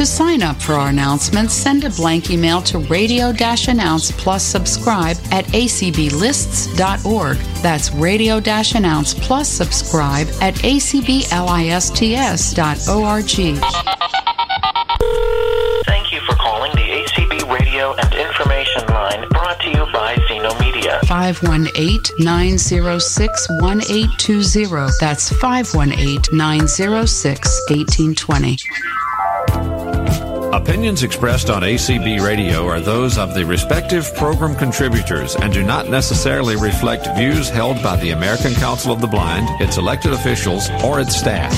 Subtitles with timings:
[0.00, 3.34] To sign up for our announcements, send a blank email to radio
[3.68, 7.36] announce plus subscribe at acblists.org.
[7.62, 8.40] That's radio
[8.74, 11.20] announce plus subscribe at acblists.org.
[15.84, 20.58] Thank you for calling the ACB Radio and Information Line brought to you by Zeno
[20.60, 20.98] Media.
[21.08, 24.92] 518 906 1820.
[24.98, 28.56] That's 518 906 1820.
[30.52, 35.88] Opinions expressed on ACB Radio are those of the respective program contributors and do not
[35.88, 40.98] necessarily reflect views held by the American Council of the Blind, its elected officials, or
[40.98, 41.56] its staff.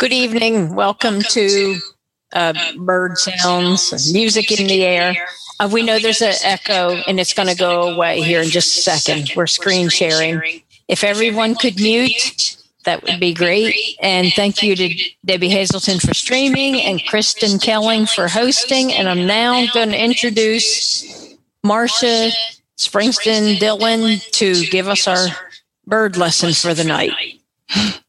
[0.00, 0.74] Good evening.
[0.74, 1.76] Welcome to
[2.32, 5.14] uh, bird sounds, music in the air.
[5.60, 8.76] Uh, we know there's an echo and it's going to go away here in just
[8.76, 9.30] a second.
[9.36, 10.62] We're screen sharing.
[10.88, 12.56] If everyone could mute,
[12.88, 13.76] that would be great.
[14.00, 18.94] And thank you to Debbie Hazelton for streaming and Kristen Kelling for hosting.
[18.94, 22.30] And I'm now going to introduce Marcia
[22.78, 25.26] Springston Dillon to give us our
[25.86, 27.12] bird lesson for the night.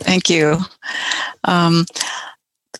[0.00, 0.58] Thank you.
[1.44, 1.86] Um,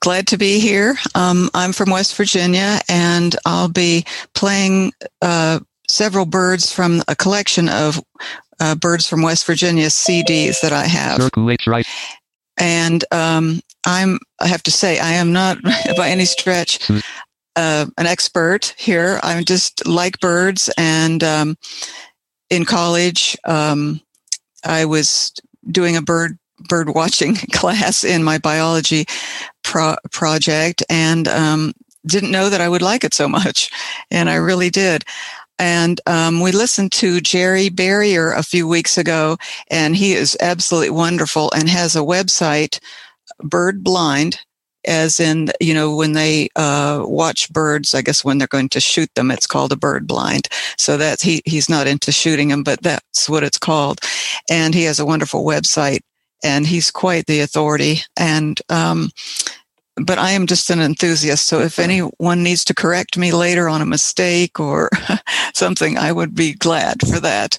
[0.00, 0.96] glad to be here.
[1.14, 7.70] Um, I'm from West Virginia, and I'll be playing uh, several birds from a collection
[7.70, 7.98] of
[8.60, 11.18] uh, birds from West Virginia CDs that I have.
[11.66, 11.86] Right.
[12.58, 15.62] And um, I'm, I have to say, I am not
[15.96, 16.98] by any stretch Hmm.
[17.54, 19.20] uh, an expert here.
[19.22, 21.56] I'm just like birds, and um,
[22.50, 24.00] in college, um,
[24.64, 25.32] I was
[25.70, 29.04] doing a bird bird watching class in my biology
[29.62, 31.72] pro- project, and um,
[32.06, 33.70] didn't know that I would like it so much,
[34.10, 35.04] and I really did.
[35.58, 39.36] And um, we listened to Jerry Berrier a few weeks ago,
[39.70, 42.78] and he is absolutely wonderful and has a website,
[43.40, 44.38] Bird Blind,
[44.86, 48.80] as in, you know, when they uh, watch birds, I guess when they're going to
[48.80, 50.48] shoot them, it's called a bird blind.
[50.78, 54.00] So that's, he, he's not into shooting them, but that's what it's called.
[54.48, 56.00] And he has a wonderful website,
[56.44, 58.02] and he's quite the authority.
[58.16, 59.10] And, um,
[59.96, 61.46] but I am just an enthusiast.
[61.46, 64.90] So if anyone needs to correct me later on a mistake or
[65.54, 67.58] something, I would be glad for that.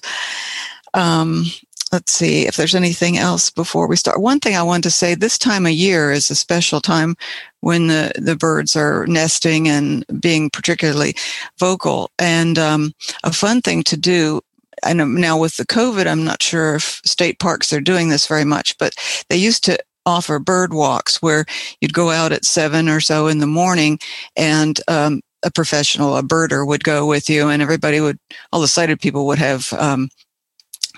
[0.94, 1.46] Um,
[1.92, 4.20] let's see if there's anything else before we start.
[4.20, 7.16] One thing I wanted to say this time of year is a special time
[7.60, 11.14] when the, the birds are nesting and being particularly
[11.58, 12.10] vocal.
[12.18, 12.92] And um,
[13.24, 14.42] a fun thing to do
[14.84, 18.44] and now with the COVID, I'm not sure if state parks are doing this very
[18.44, 18.94] much, but
[19.28, 21.44] they used to offer bird walks where
[21.80, 23.98] you'd go out at seven or so in the morning
[24.36, 28.18] and um, a professional, a birder would go with you and everybody would,
[28.52, 30.08] all the sighted people would have um,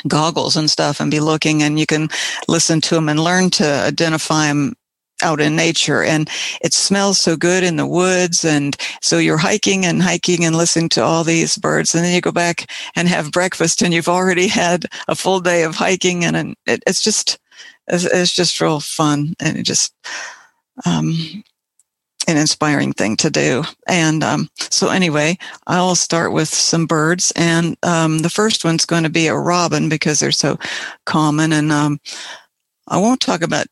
[0.08, 2.08] goggles and stuff and be looking and you can
[2.48, 4.74] listen to them and learn to identify them
[5.22, 6.02] out in nature.
[6.02, 6.30] And
[6.62, 10.88] it smells so good in the woods and so you're hiking and hiking and listening
[10.90, 14.48] to all these birds and then you go back and have breakfast and you've already
[14.48, 17.38] had a full day of hiking and it, it's just
[17.88, 19.94] it's, it's just real fun and it just
[20.86, 21.42] um,
[22.26, 23.64] an inspiring thing to do.
[23.88, 25.36] And um, so, anyway,
[25.66, 27.32] I'll start with some birds.
[27.36, 30.58] And um, the first one's going to be a robin because they're so
[31.06, 31.52] common.
[31.52, 32.00] And um,
[32.88, 33.66] I won't talk about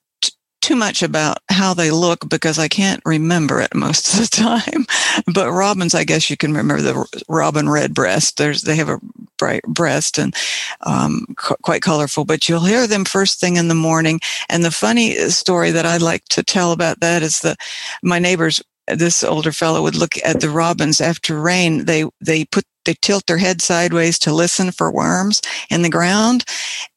[0.69, 4.85] too much about how they look because I can't remember it most of the time.
[5.33, 8.37] But robins, I guess you can remember the robin redbreast.
[8.37, 9.01] There's they have a
[9.39, 10.35] bright breast and
[10.83, 12.27] um, quite colorful.
[12.27, 14.21] But you'll hear them first thing in the morning.
[14.51, 17.57] And the funny story that I like to tell about that is that
[18.03, 18.63] my neighbors,
[18.97, 21.85] this older fellow, would look at the robins after rain.
[21.85, 26.45] They they put they tilt their head sideways to listen for worms in the ground,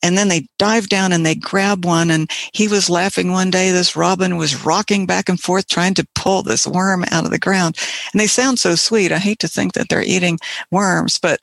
[0.02, 2.10] and then they dive down and they grab one.
[2.10, 3.72] And he was laughing one day.
[3.72, 7.40] This robin was rocking back and forth trying to pull this worm out of the
[7.40, 7.78] ground.
[8.14, 9.12] And they sound so sweet.
[9.12, 10.40] I hate to think that they're eating
[10.72, 11.40] worms, but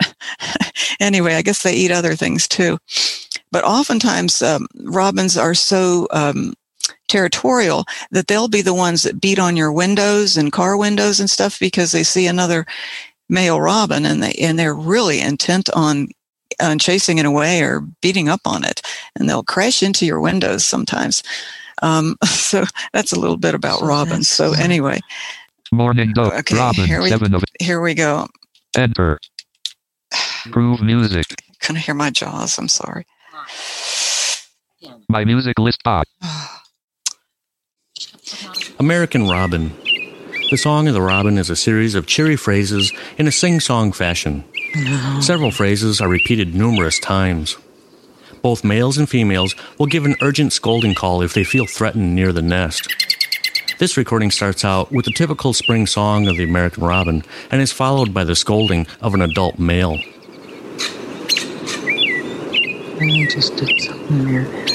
[1.00, 2.78] anyway, I guess they eat other things too.
[3.50, 6.54] But oftentimes, um, robins are so um,
[7.08, 11.30] territorial that they'll be the ones that beat on your windows and car windows and
[11.30, 12.66] stuff because they see another
[13.28, 16.08] male robin and they and they're really intent on
[16.60, 18.80] on chasing it away or beating up on it
[19.16, 21.22] and they'll crash into your windows sometimes
[21.82, 24.98] um, so that's a little bit about robins so anyway
[25.70, 26.32] Morning Dove.
[26.32, 26.86] okay Robin.
[26.86, 28.26] here we, Seven of here we go
[28.76, 29.18] Enter.
[30.50, 31.24] Groove music.
[31.60, 33.04] couldn't hear my jaws i'm sorry
[35.10, 36.04] My music list ah.
[38.78, 39.72] American Robin.
[40.50, 43.90] The Song of the Robin is a series of cheery phrases in a sing song
[43.90, 44.44] fashion.
[45.20, 47.56] Several phrases are repeated numerous times.
[48.40, 52.32] Both males and females will give an urgent scolding call if they feel threatened near
[52.32, 52.86] the nest.
[53.80, 57.72] This recording starts out with the typical spring song of the American robin and is
[57.72, 59.98] followed by the scolding of an adult male.
[63.00, 64.68] I just did something weird.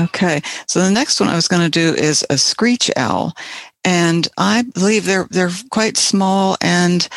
[0.00, 3.34] Okay, so the next one I was going to do is a screech owl,
[3.84, 7.08] and I believe they're they're quite small, and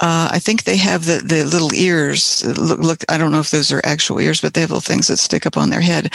[0.00, 2.44] uh, I think they have the, the little ears.
[2.44, 5.08] Look, look, I don't know if those are actual ears, but they have little things
[5.08, 6.14] that stick up on their head,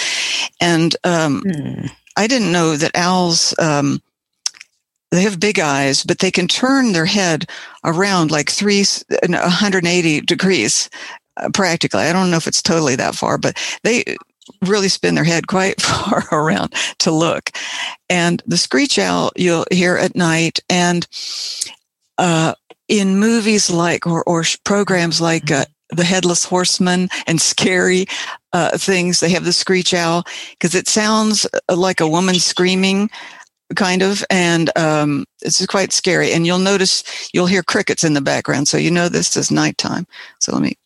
[0.62, 1.88] and um, Hmm.
[2.18, 3.54] I didn't know that owls.
[3.60, 4.02] Um,
[5.12, 7.50] they have big eyes, but they can turn their head
[7.84, 10.90] around like three, 180 degrees,
[11.38, 12.02] uh, practically.
[12.04, 14.16] I don't know if it's totally that far, but they
[14.64, 17.52] really spin their head quite far around to look.
[18.10, 21.08] And the screech owl you'll hear at night, and
[22.18, 22.54] uh,
[22.88, 28.06] in movies like or, or programs like uh, The Headless Horseman and scary
[28.54, 33.10] uh, things, they have the screech owl because it sounds uh, like a woman screaming
[33.76, 37.04] kind of and um, it's quite scary and you'll notice
[37.34, 40.06] you'll hear crickets in the background so you know this is nighttime
[40.40, 40.78] so let me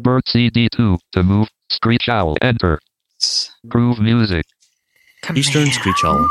[0.00, 1.48] Bird CD2 to move.
[1.70, 2.36] Screech owl.
[2.40, 2.80] Enter.
[3.66, 4.46] Groove music.
[5.34, 6.28] Eastern Screech Owl.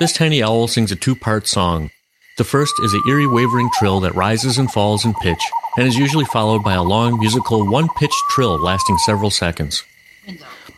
[0.00, 1.90] This tiny owl sings a two part song.
[2.38, 5.42] The first is an eerie wavering trill that rises and falls in pitch
[5.76, 9.84] and is usually followed by a long musical one-pitch trill lasting several seconds.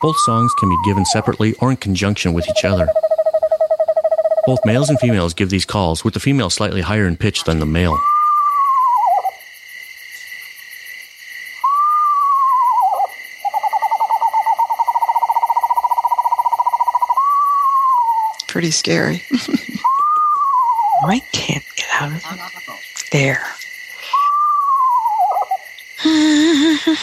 [0.00, 2.88] Both songs can be given separately or in conjunction with each other.
[4.44, 7.61] Both males and females give these calls, with the female slightly higher in pitch than
[7.61, 7.96] the male.
[18.62, 19.20] Pretty scary
[21.05, 22.23] I can't get out of.
[23.11, 23.43] There.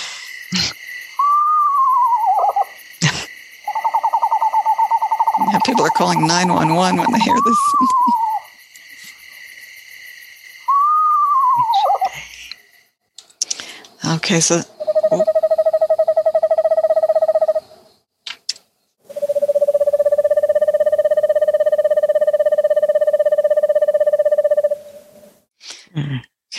[5.52, 7.58] Yeah, people are calling 911 when they hear this
[14.16, 14.62] okay so
[15.12, 15.24] oh.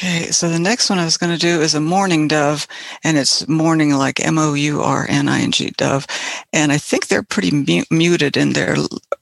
[0.03, 2.67] Okay, so the next one I was going to do is a mourning dove,
[3.05, 6.07] and it's mourning like M O U R N I N G dove,
[6.55, 8.77] and I think they're pretty mu- muted in their,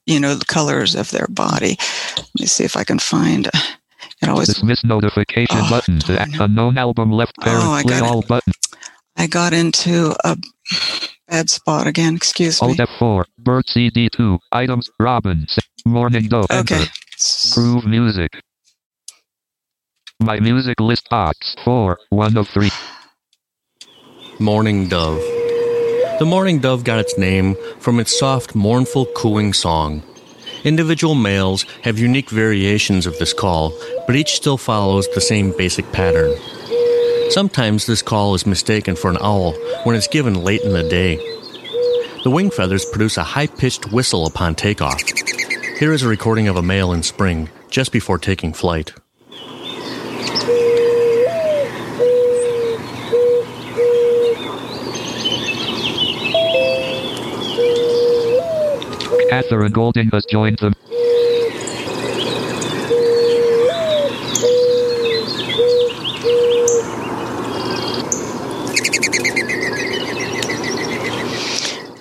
[0.06, 1.76] you know, the colors of their body.
[2.16, 3.48] Let me see if I can find.
[4.22, 4.46] It always.
[4.48, 5.98] Dismiss notification Oh, button.
[6.40, 7.64] Unknown album left parent.
[7.64, 8.28] Oh, I play got it.
[8.28, 8.52] button.
[9.16, 10.36] I got into a
[11.28, 12.14] bad spot again.
[12.14, 12.68] Excuse me.
[12.68, 13.24] Alt F4.
[13.38, 14.38] Bird CD2.
[14.52, 14.88] Items.
[15.00, 15.58] Robins.
[15.84, 16.46] Morning dove.
[16.50, 16.76] Okay.
[16.76, 16.90] Enter.
[17.54, 18.37] Groove music.
[20.28, 21.56] My music list box.
[21.64, 21.98] 4.
[22.10, 22.68] 1 of 3.
[24.38, 25.22] Mourning Dove.
[26.18, 30.02] The mourning dove got its name from its soft, mournful cooing song.
[30.64, 33.72] Individual males have unique variations of this call,
[34.06, 36.36] but each still follows the same basic pattern.
[37.30, 39.54] Sometimes this call is mistaken for an owl
[39.84, 41.16] when it's given late in the day.
[42.22, 45.02] The wing feathers produce a high pitched whistle upon takeoff.
[45.78, 48.92] Here is a recording of a male in spring, just before taking flight.
[59.28, 60.72] Catherine Golding has joined them.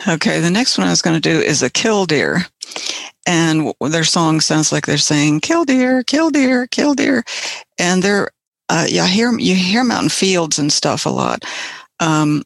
[0.07, 2.45] Okay, the next one I was going to do is a killdeer.
[3.27, 7.23] And their song sounds like they're saying killdeer, killdeer, killdeer.
[7.77, 8.29] And they're,
[8.69, 11.43] uh, yeah, hear, you hear them out in fields and stuff a lot.
[11.99, 12.43] Um,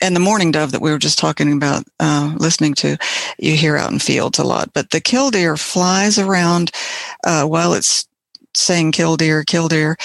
[0.00, 2.96] and the mourning dove that we were just talking about, uh, listening to,
[3.38, 4.72] you hear out in fields a lot.
[4.72, 6.70] But the killdeer flies around
[7.24, 8.06] uh, while it's
[8.54, 9.96] saying killdeer, killdeer.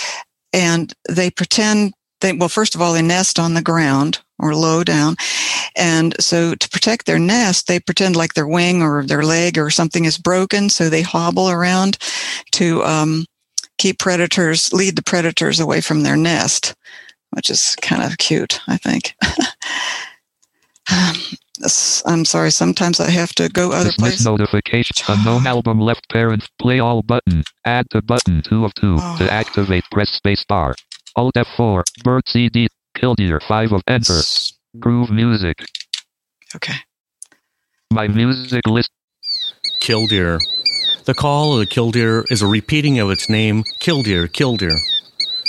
[0.53, 4.83] And they pretend they, well, first of all, they nest on the ground or low
[4.83, 5.15] down.
[5.75, 9.69] And so to protect their nest, they pretend like their wing or their leg or
[9.69, 10.69] something is broken.
[10.69, 11.97] So they hobble around
[12.53, 13.25] to um,
[13.77, 16.73] keep predators, lead the predators away from their nest,
[17.35, 19.13] which is kind of cute, I think.
[20.91, 21.15] Um,
[22.05, 22.51] I'm sorry.
[22.51, 24.25] Sometimes I have to go other Dismiss places.
[24.27, 24.95] notification.
[25.07, 26.47] Unknown album left parent.
[26.59, 27.43] Play all button.
[27.65, 28.97] Add to button 2 of 2.
[28.99, 29.15] Oh.
[29.17, 30.75] To activate, press space bar.
[31.15, 31.83] Alt F4.
[32.03, 32.67] Bird CD.
[32.93, 34.19] Killdeer 5 of enter.
[34.79, 35.57] Groove music.
[36.55, 36.75] Okay.
[37.91, 38.91] My music list.
[39.81, 40.37] Killdeer.
[41.05, 44.75] The call of the killdeer is a repeating of its name, killdeer, killdeer.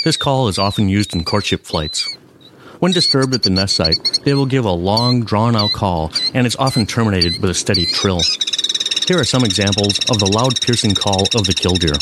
[0.07, 2.15] This call is often used in courtship flights.
[2.79, 6.47] When disturbed at the nest site, they will give a long, drawn out call, and
[6.47, 8.21] it's often terminated with a steady trill.
[9.05, 11.97] Here are some examples of the loud, piercing call of the killdeer.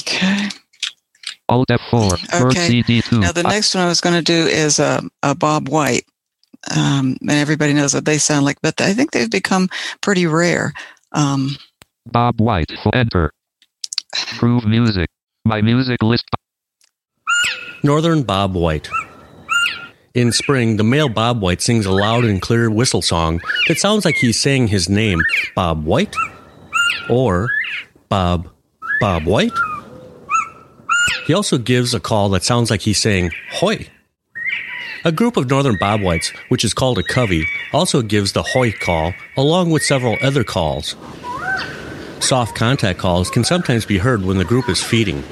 [0.00, 0.48] Okay.
[1.48, 1.70] Alt
[2.86, 2.94] F4.
[2.94, 3.00] Bird Okay.
[3.00, 3.20] CD 2.
[3.20, 6.04] Now the next one I was going to do is uh, uh, Bob White,
[6.74, 9.68] um, and everybody knows what they sound like, but I think they've become
[10.00, 10.72] pretty rare.
[11.12, 11.56] Um,
[12.06, 12.72] Bob White.
[12.82, 13.32] For enter.
[14.38, 15.08] Groove music.
[15.44, 16.24] My music list.
[17.82, 18.88] Northern Bob White.
[20.14, 24.04] In spring, the male Bob White sings a loud and clear whistle song that sounds
[24.04, 25.20] like he's saying his name,
[25.54, 26.16] Bob White,
[27.10, 27.48] or
[28.08, 28.48] Bob
[28.98, 29.52] Bob White.
[31.26, 33.88] He also gives a call that sounds like he's saying hoy.
[35.04, 39.12] A group of northern bobwhites, which is called a covey, also gives the hoy call
[39.36, 40.96] along with several other calls.
[42.20, 45.22] Soft contact calls can sometimes be heard when the group is feeding.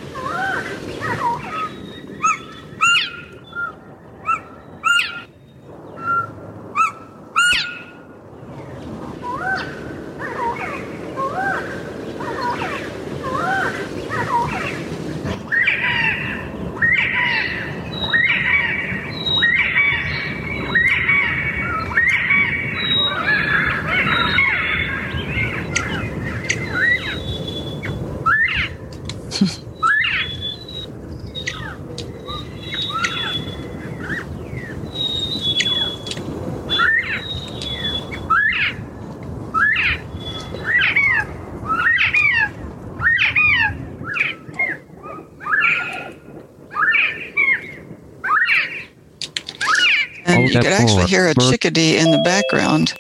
[50.54, 52.94] You could actually hear a chickadee in the background,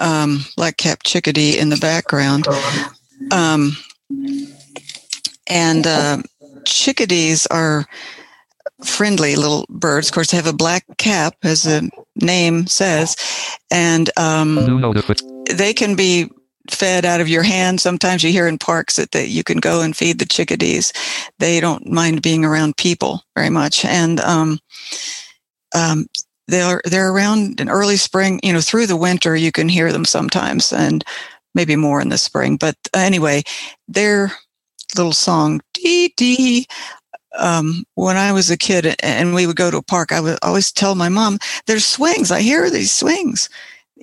[0.00, 2.46] um, black cap chickadee in the background.
[3.30, 3.76] Um,
[5.48, 6.22] and uh,
[6.64, 7.86] chickadees are
[8.84, 10.08] friendly little birds.
[10.08, 13.16] Of course, they have a black cap, as the name says,
[13.70, 14.56] and um,
[15.50, 16.30] they can be
[16.70, 17.80] fed out of your hand.
[17.80, 20.92] Sometimes you hear in parks that they, you can go and feed the chickadees.
[21.38, 24.58] They don't mind being around people very much, and um,
[25.74, 26.06] um,
[26.48, 28.40] they're they're around in early spring.
[28.42, 31.04] You know, through the winter you can hear them sometimes, and
[31.54, 32.56] maybe more in the spring.
[32.56, 33.42] But anyway,
[33.88, 34.32] their
[34.96, 36.66] little song dee dee.
[37.36, 40.38] Um, when I was a kid and we would go to a park, I would
[40.42, 42.30] always tell my mom, "There's swings.
[42.30, 43.48] I hear these swings."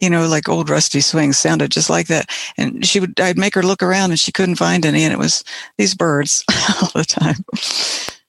[0.01, 2.29] you know, like old rusty swings sounded just like that.
[2.57, 5.03] And she would, I'd make her look around and she couldn't find any.
[5.03, 5.43] And it was
[5.77, 6.43] these birds
[6.81, 7.45] all the time.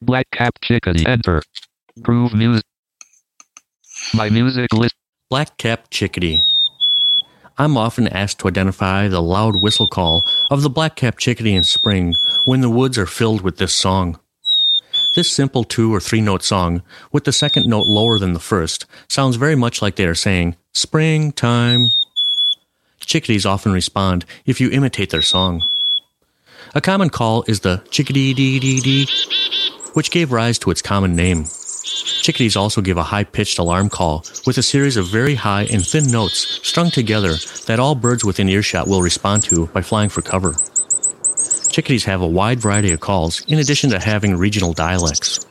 [0.02, 1.06] Black Cap Chickadee.
[1.06, 1.42] Enter.
[2.02, 2.64] Groove music.
[4.14, 4.94] My music list.
[5.30, 6.42] Black capped chickadee.
[7.56, 11.62] I'm often asked to identify the loud whistle call of the black capped chickadee in
[11.62, 12.14] spring
[12.44, 14.20] when the woods are filled with this song.
[15.14, 18.84] This simple two or three note song, with the second note lower than the first,
[19.08, 21.88] sounds very much like they are saying, Springtime.
[23.00, 25.66] Chickadees often respond if you imitate their song.
[26.74, 29.08] A common call is the chickadee dee dee dee,
[29.94, 31.46] which gave rise to its common name.
[31.84, 35.84] Chickadees also give a high pitched alarm call with a series of very high and
[35.84, 37.34] thin notes strung together
[37.66, 40.54] that all birds within earshot will respond to by flying for cover.
[41.70, 45.44] Chickadees have a wide variety of calls in addition to having regional dialects.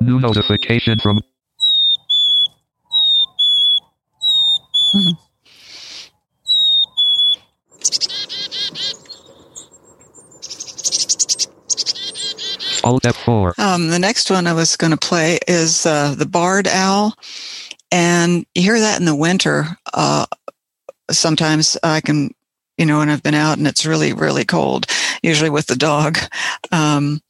[0.00, 1.20] New notification from.
[4.94, 5.29] Mm-hmm.
[12.84, 13.58] Alt F4.
[13.58, 17.14] Um, the next one I was going to play is uh, the barred owl.
[17.92, 19.66] And you hear that in the winter.
[19.92, 20.26] Uh,
[21.10, 22.34] sometimes I can,
[22.78, 24.86] you know, when I've been out and it's really, really cold,
[25.22, 26.18] usually with the dog.
[26.70, 27.20] Um,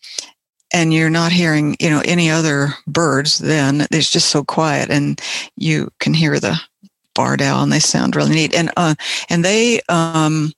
[0.73, 3.87] and you're not hearing, you know, any other birds then.
[3.90, 5.21] It's just so quiet and
[5.57, 6.61] you can hear the
[7.14, 8.54] barred owl and they sound really neat.
[8.54, 8.95] And, uh,
[9.28, 10.52] and they, um,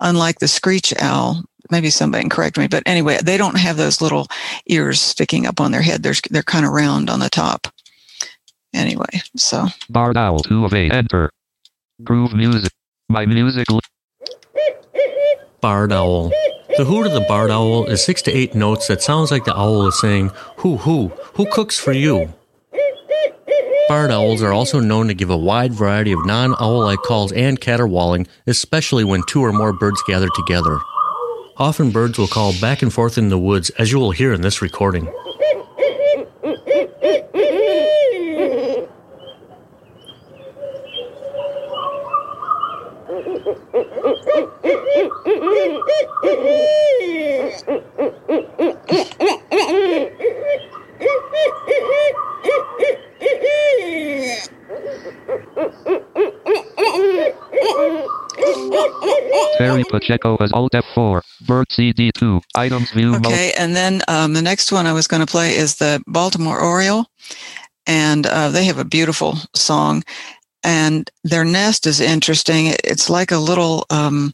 [0.00, 4.00] unlike the screech owl, maybe somebody can correct me, but anyway, they don't have those
[4.00, 4.26] little
[4.66, 6.02] ears sticking up on their head.
[6.02, 7.68] They're, they're kind of round on the top.
[8.74, 9.66] Anyway, so.
[9.88, 11.30] Barred owl, two of eight, enter.
[12.04, 12.72] Groove music.
[13.08, 13.70] My music.
[13.70, 13.80] li-
[15.60, 16.30] Barred owl.
[16.76, 19.56] The hoot of the barred owl is six to eight notes that sounds like the
[19.56, 22.34] owl is saying, Who, who, who cooks for you?
[23.88, 27.32] Barred owls are also known to give a wide variety of non owl like calls
[27.32, 30.78] and caterwauling, especially when two or more birds gather together.
[31.58, 34.42] Often birds will call back and forth in the woods, as you will hear in
[34.42, 35.10] this recording.
[59.58, 61.22] Terry Pacheco as Alt F4.
[61.46, 62.40] Bird CD2.
[62.54, 63.16] Items view.
[63.16, 66.60] Okay, and then um, the next one I was going to play is the Baltimore
[66.60, 67.06] Oriole,
[67.86, 70.04] and uh, they have a beautiful song,
[70.62, 72.74] and their nest is interesting.
[72.84, 74.32] It's like a little um,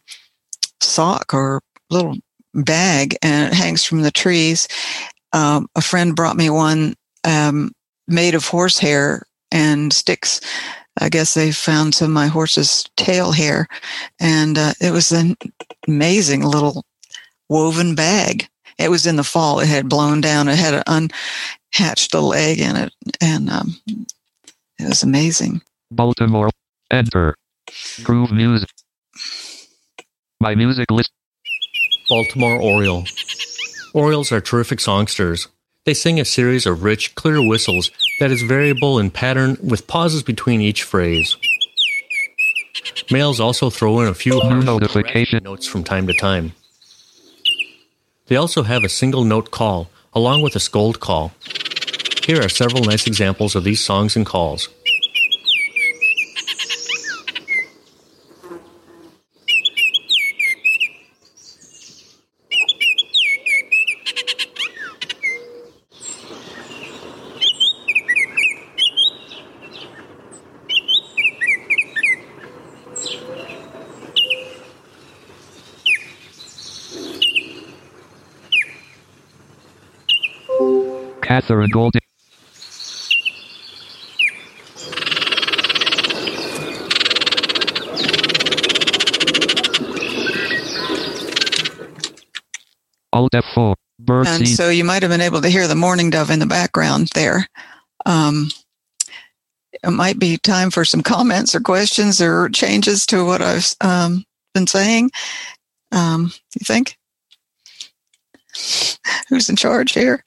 [0.80, 2.16] sock or little
[2.54, 4.68] bag, and it hangs from the trees.
[5.32, 7.72] Um, a friend brought me one um,
[8.06, 10.40] made of horsehair and sticks.
[11.00, 13.66] I guess they found some of my horse's tail hair,
[14.20, 15.36] and uh, it was an
[15.88, 16.84] amazing little
[17.48, 18.48] woven bag.
[18.78, 19.60] It was in the fall.
[19.60, 20.48] It had blown down.
[20.48, 21.10] It had an
[21.72, 25.62] unhatched little egg in it, and um, it was amazing.
[25.90, 26.50] Baltimore.
[26.90, 27.36] Enter.
[28.02, 28.68] Groove music.
[30.40, 31.10] My music list.
[32.08, 33.04] Baltimore Oriole.
[33.94, 35.48] Orioles are terrific songsters.
[35.84, 40.22] They sing a series of rich, clear whistles that is variable in pattern with pauses
[40.22, 41.36] between each phrase.
[43.10, 46.52] Males also throw in a few harsh notes from time to time.
[48.26, 51.32] They also have a single note call, along with a scold call.
[52.24, 54.68] Here are several nice examples of these songs and calls.
[81.32, 82.02] Catherine Golding.
[93.14, 93.74] Alt F4.
[93.98, 96.44] Bird And so you might have been able to hear the mourning dove in the
[96.44, 97.46] background there.
[98.04, 98.50] Um,
[99.72, 104.26] it might be time for some comments or questions or changes to what I've um,
[104.52, 105.10] been saying.
[105.92, 106.98] Um, you think?
[109.30, 110.22] Who's in charge here?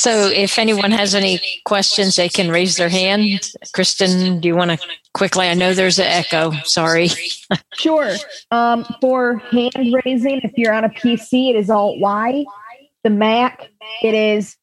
[0.00, 3.52] So if anyone has any questions, they can raise their hand.
[3.74, 4.78] Kristen, do you want to
[5.12, 5.46] quickly?
[5.46, 6.52] I know there's an echo.
[6.64, 7.10] Sorry.
[7.74, 8.14] Sure.
[8.52, 12.44] Um, for hand raising, if you're on a PC, it is Alt Y.
[13.02, 13.68] The Mac,
[14.02, 14.56] it is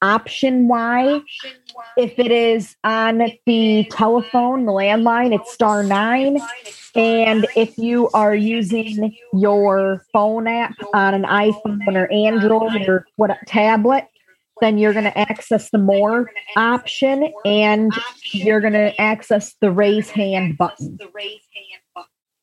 [0.00, 1.20] Option Y.
[1.96, 6.40] If it is on the telephone, the landline, it's star nine.
[6.94, 13.30] And if you are using your phone app on an iPhone or Android or what
[13.46, 14.08] tablet,
[14.60, 17.92] then you're going to access the more option and
[18.32, 20.98] you're going to access the raise hand button.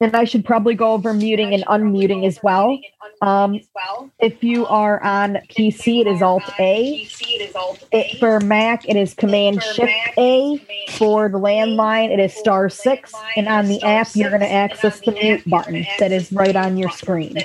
[0.01, 2.79] And I should probably go over muting and unmuting as well.
[3.21, 3.59] Um,
[4.19, 7.05] if you are on PC, it is Alt A.
[7.91, 10.57] It, for Mac, it is Command Shift A.
[10.91, 13.13] For the landline, it is Star Six.
[13.35, 16.77] And on the app, you're going to access the mute button that is right on
[16.77, 17.35] your screen.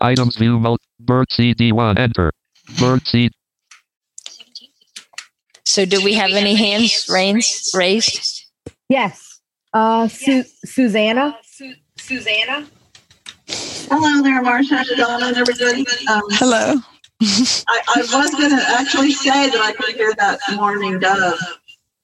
[0.00, 0.78] Items view mode.
[1.00, 1.98] Bird CD1.
[1.98, 2.32] Enter.
[2.78, 3.32] Bird seed.
[5.64, 7.74] So do we have any hands raised?
[7.74, 8.46] Raised?
[8.88, 9.40] Yes.
[9.72, 11.38] Uh, Su- Susanna.
[11.96, 12.66] Susanna.
[13.48, 15.86] Hello there, Marcia, Donna, and everybody.
[16.08, 16.74] Um, Hello.
[17.22, 21.38] I, I was going to actually say that I could hear that mourning dove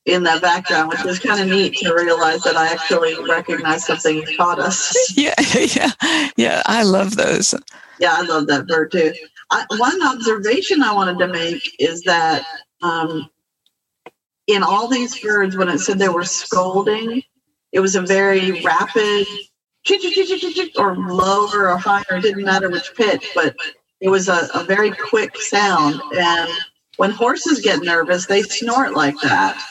[0.06, 4.16] in that background, which was kind of neat to realize that I actually recognized something
[4.16, 4.94] you taught us.
[5.16, 6.62] Yeah, yeah, yeah.
[6.66, 7.54] I love those.
[7.98, 9.12] Yeah, I love that bird too.
[9.50, 12.44] I, one observation I wanted to make is that
[12.82, 13.28] um,
[14.46, 17.22] in all these birds, when it said they were scolding,
[17.72, 19.26] it was a very rapid
[20.76, 22.04] or lower or higher.
[22.10, 23.56] It didn't matter which pitch, but
[24.00, 26.00] it was a, a very quick sound.
[26.16, 26.50] And
[26.96, 29.62] when horses get nervous, they snort like that.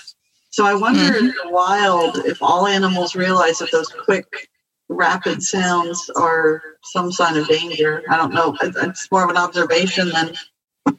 [0.55, 1.17] So I wonder mm-hmm.
[1.17, 4.47] in the wild if all animals realize that those quick,
[4.87, 8.03] rapid sounds are some sign of danger.
[8.09, 8.55] I don't know.
[8.61, 10.33] It's more of an observation than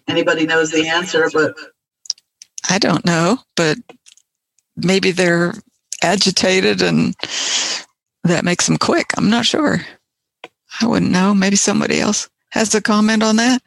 [0.08, 1.56] anybody knows the answer, but
[2.68, 3.78] I don't know, but
[4.76, 5.54] maybe they're
[6.02, 7.14] agitated and
[8.24, 9.06] that makes them quick.
[9.16, 9.80] I'm not sure.
[10.82, 11.32] I wouldn't know.
[11.32, 13.62] Maybe somebody else has a comment on that.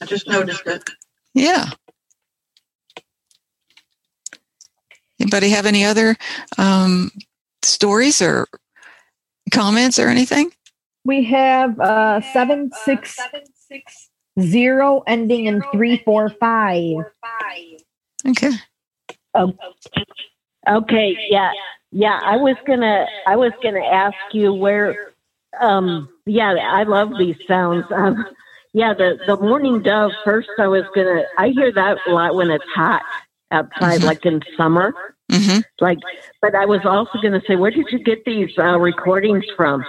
[0.00, 0.90] I just noticed it.
[1.34, 1.70] Yeah.
[5.20, 6.16] Anybody have any other
[6.58, 7.10] um,
[7.62, 8.46] stories or
[9.52, 10.52] comments or anything?
[11.04, 13.18] We have uh, seven six
[14.40, 17.04] zero ending in three four five.
[18.26, 18.50] Okay.
[19.34, 19.54] Oh,
[20.68, 21.16] okay.
[21.30, 21.52] Yeah.
[21.90, 22.20] Yeah.
[22.22, 23.06] I was gonna.
[23.26, 25.12] I was gonna ask you where.
[25.60, 26.08] Um.
[26.26, 26.52] Yeah.
[26.52, 27.86] I love these sounds.
[27.90, 28.24] Um,
[28.72, 28.94] yeah.
[28.94, 30.12] The the mourning dove.
[30.24, 31.22] First, I was gonna.
[31.38, 33.02] I hear that a lot when it's hot
[33.50, 34.06] outside, mm-hmm.
[34.06, 34.92] like in summer.
[35.30, 35.60] Mm-hmm.
[35.80, 35.98] Like,
[36.40, 39.84] but I was also going to say, where did you get these uh, recordings from?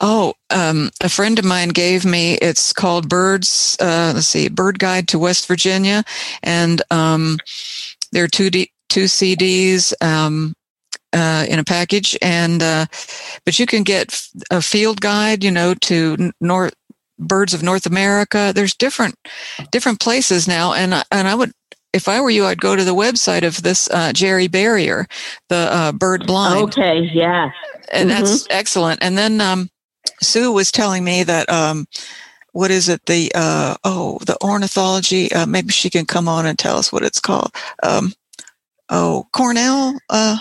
[0.00, 2.34] Oh, um, a friend of mine gave me.
[2.34, 3.76] It's called Birds.
[3.80, 6.04] Uh, let's see, Bird Guide to West Virginia,
[6.42, 7.38] and um,
[8.12, 10.54] there are two D, two CDs um,
[11.12, 12.86] uh, in a package, and uh,
[13.44, 16.74] but you can get a field guide, you know, to North
[17.18, 18.52] birds of North America.
[18.54, 19.16] There's different
[19.72, 21.52] different places now, and and I would
[21.92, 25.06] if I were you, I'd go to the website of this uh, Jerry Berrier,
[25.48, 26.64] the uh, bird blind.
[26.64, 27.50] Okay, yeah,
[27.92, 28.24] and mm-hmm.
[28.24, 29.02] that's excellent.
[29.02, 29.70] And then um,
[30.20, 31.86] Sue was telling me that um,
[32.52, 33.04] what is it?
[33.06, 35.32] The uh, oh, the ornithology.
[35.32, 37.52] Uh, maybe she can come on and tell us what it's called.
[37.82, 38.12] Um,
[38.90, 39.98] oh, Cornell.
[40.10, 40.38] Uh,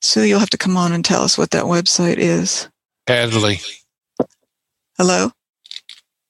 [0.00, 2.68] Sue, you'll have to come on and tell us what that website is.
[3.06, 3.60] Hadley.
[4.96, 5.30] Hello.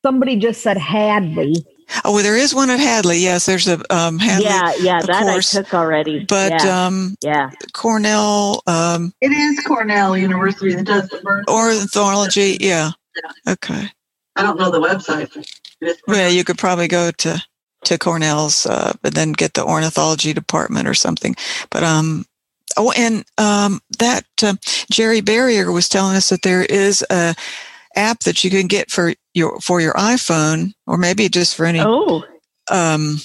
[0.04, 1.64] Somebody just said Hadley.
[2.04, 3.18] Oh, well, there is one at Hadley.
[3.18, 4.44] Yes, there's a um, Hadley.
[4.44, 5.54] Yeah, yeah, that course.
[5.54, 6.24] I took already.
[6.24, 6.86] But yeah.
[6.86, 8.62] um, yeah, Cornell.
[8.66, 12.58] Um, it is Cornell University that does the bird ornithology.
[12.60, 12.92] Yeah.
[13.16, 13.52] yeah.
[13.52, 13.88] Okay.
[14.36, 15.30] I don't know the website.
[16.06, 17.42] Yeah, you could probably go to
[17.84, 21.34] to Cornell's, uh, but then get the ornithology department or something.
[21.70, 22.24] But um,
[22.76, 24.54] oh, and um, that uh,
[24.90, 27.34] Jerry Berrier was telling us that there is a
[27.98, 31.80] app that you can get for your for your iPhone or maybe just for any.
[31.80, 32.24] Oh.
[32.70, 33.18] Um,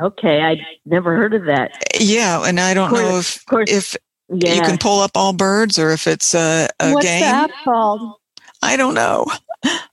[0.00, 1.72] okay, I never heard of that.
[1.98, 3.96] Yeah, and I don't course, know if course, if
[4.28, 4.54] yeah.
[4.54, 7.20] you can pull up all birds or if it's a, a What's game.
[7.22, 8.16] What's the app called?
[8.62, 9.26] I don't know.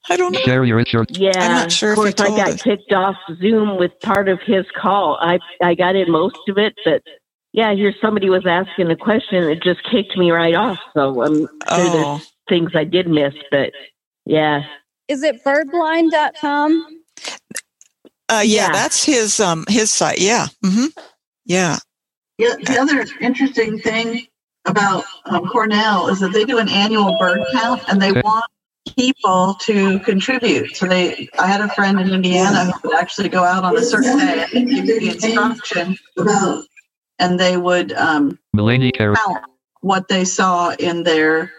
[0.10, 0.41] I don't know.
[0.45, 1.15] Jerry Richard.
[1.17, 1.91] Yeah, I'm not sure.
[1.91, 2.63] Of course, I got it.
[2.63, 5.17] kicked off Zoom with part of his call.
[5.22, 7.04] I I got in most of it, but
[7.52, 9.43] yeah, here somebody was asking a question.
[9.43, 10.80] It just kicked me right off.
[10.93, 12.17] So I'm sure oh.
[12.17, 13.72] there's things I did miss, but
[14.30, 14.63] yeah.
[15.08, 17.02] Is it birdblind.com?
[18.30, 20.20] Uh, yeah, yeah, that's his um his site.
[20.20, 20.48] Yeah.
[20.63, 20.86] Mm-hmm.
[21.46, 21.78] Yeah.
[22.38, 22.56] Yeah.
[22.63, 24.28] The other interesting thing
[24.65, 28.46] about um, Cornell is that they do an annual bird count, and they want
[28.96, 30.76] people to contribute.
[30.76, 33.82] So they, I had a friend in Indiana who would actually go out on a
[33.82, 36.65] certain day and give the instruction about,
[37.18, 39.44] and they would um, count
[39.82, 41.52] what they saw in their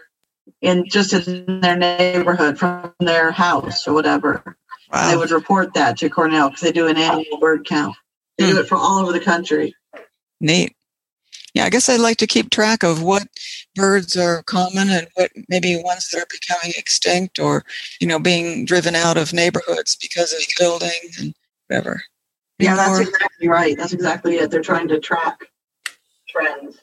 [0.60, 4.56] in just in their neighborhood from their house or whatever.
[4.92, 5.10] Wow.
[5.10, 7.96] They would report that to Cornell because they do an annual bird count.
[8.38, 8.52] They hmm.
[8.52, 9.74] do it for all over the country.
[10.40, 10.74] Neat.
[11.54, 13.26] Yeah, I guess I'd like to keep track of what
[13.74, 17.64] birds are common and what maybe ones that are becoming extinct or,
[18.00, 21.34] you know, being driven out of neighborhoods because of building and
[21.66, 22.02] whatever.
[22.60, 23.76] Yeah, that's exactly right.
[23.76, 24.50] That's exactly it.
[24.50, 25.40] They're trying to track
[26.28, 26.78] trends.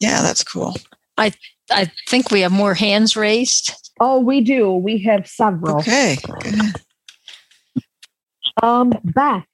[0.00, 0.74] Yeah, that's cool.
[1.16, 1.32] I
[1.74, 3.74] I think we have more hands raised.
[4.00, 4.72] Oh, we do.
[4.72, 5.78] We have several.
[5.78, 6.16] Okay.
[8.62, 9.44] Um, Beth.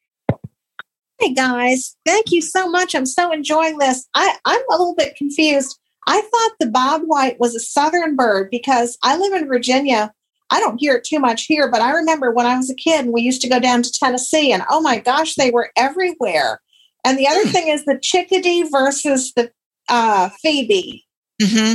[1.18, 2.94] Hey guys, thank you so much.
[2.94, 4.06] I'm so enjoying this.
[4.14, 5.78] I, I'm a little bit confused.
[6.06, 10.12] I thought the bobwhite was a southern bird because I live in Virginia.
[10.48, 13.04] I don't hear it too much here, but I remember when I was a kid
[13.04, 16.60] and we used to go down to Tennessee, and oh my gosh, they were everywhere.
[17.04, 17.50] And the other hmm.
[17.50, 19.50] thing is the chickadee versus the
[19.88, 21.04] uh, phoebe.
[21.40, 21.74] Mm-hmm.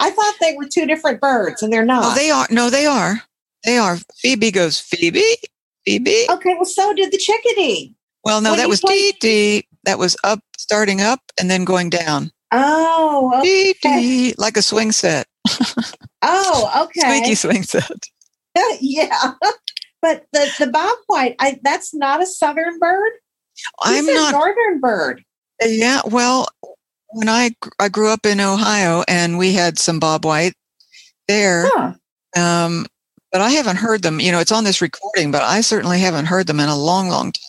[0.00, 2.02] I thought they were two different birds, and they're not.
[2.04, 2.46] Oh, they are.
[2.50, 3.22] No, they are.
[3.64, 3.98] They are.
[4.16, 5.36] Phoebe goes Phoebe.
[5.84, 6.26] Phoebe.
[6.28, 6.54] Okay.
[6.54, 7.94] Well, so did the chickadee.
[8.24, 12.32] Well, no, that was play- dee That was up, starting up, and then going down.
[12.52, 13.74] Oh, okay.
[13.82, 15.26] Dee like a swing set.
[16.22, 17.00] oh, okay.
[17.00, 17.90] Squeaky swing set.
[18.80, 19.34] yeah,
[20.02, 23.12] but the the bobwhite, I that's not a southern bird.
[23.82, 25.24] I'm not northern bird.
[25.62, 26.48] Yeah, well,
[27.12, 30.54] when I I grew up in Ohio and we had some Bob White
[31.28, 31.66] there.
[32.36, 32.86] Um,
[33.32, 34.20] but I haven't heard them.
[34.20, 37.08] You know, it's on this recording, but I certainly haven't heard them in a long,
[37.08, 37.40] long time.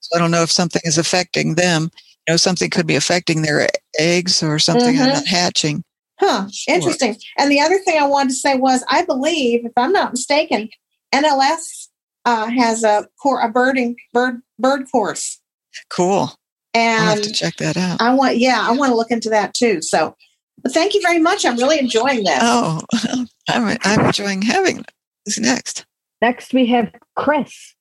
[0.00, 1.90] So I don't know if something is affecting them.
[2.26, 5.14] You know, something could be affecting their eggs or something Mhm.
[5.14, 5.82] not hatching.
[6.20, 6.48] Huh.
[6.66, 7.16] Interesting.
[7.38, 10.68] And the other thing I wanted to say was, I believe, if I'm not mistaken,
[11.14, 11.88] NLS
[12.24, 15.40] uh, has a cor- a birding bird bird course,
[15.88, 16.34] Cool.
[16.74, 18.00] I'll have to check that out.
[18.00, 19.80] I want yeah, I want to look into that too.
[19.82, 20.16] So,
[20.62, 21.44] but thank you very much.
[21.44, 22.38] I'm really enjoying this.
[22.40, 22.80] Oh,
[23.48, 24.92] I'm, I'm enjoying having that.
[25.24, 25.86] Who's next?
[26.20, 27.74] Next, we have Chris.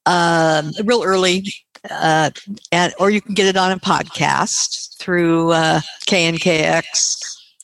[0.05, 1.45] um, real early
[1.91, 2.31] uh,
[2.73, 7.19] and or you can get it on a podcast through uh, knkx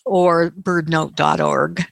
[0.05, 1.85] or birdnote.org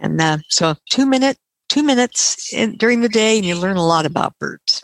[0.00, 1.38] and uh, so two minute
[1.76, 4.82] two minutes in, during the day and you learn a lot about birds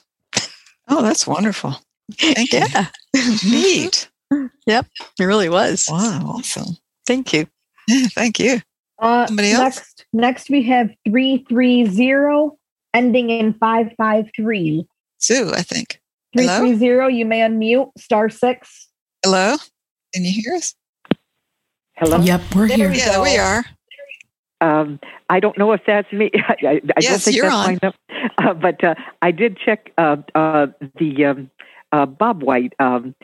[0.88, 1.76] Oh, that's wonderful.
[2.18, 2.61] Thank you.
[2.70, 2.87] yeah
[3.48, 4.11] Neat.
[4.66, 4.87] yep
[5.18, 6.76] it really was Wow, awesome.
[7.07, 7.46] thank you
[7.88, 8.61] Yeah, thank you.
[8.98, 9.62] Uh, Somebody else?
[9.62, 12.57] Next, next we have three three zero,
[12.94, 14.87] ending in five five three.
[15.18, 16.00] Sue, I think.
[16.37, 17.09] Three Hello?
[17.09, 17.90] You may unmute.
[17.98, 18.88] Star six.
[19.24, 19.57] Hello?
[20.14, 20.74] Can you hear us?
[21.96, 22.18] Hello.
[22.20, 22.90] Yep, we're There here.
[22.90, 23.64] we Yeah, there we are.
[24.62, 26.31] Um, I don't know if that's me.
[26.48, 27.79] I, I, I don't Yes, think you're that's on.
[27.83, 27.92] my.
[28.38, 31.51] Uh, but uh, I did check uh, uh, the um,
[31.90, 33.14] uh, Bob White, um,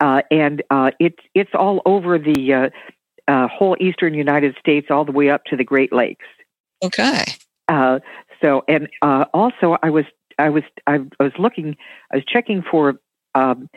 [0.00, 5.04] uh, and uh, it's it's all over the uh, uh, whole eastern United States, all
[5.04, 6.26] the way up to the Great Lakes.
[6.82, 7.24] Okay.
[7.68, 8.00] Uh,
[8.42, 10.04] so, and uh, also, I was
[10.38, 11.76] I was I was looking,
[12.12, 12.98] I was checking for.
[13.34, 13.68] Um,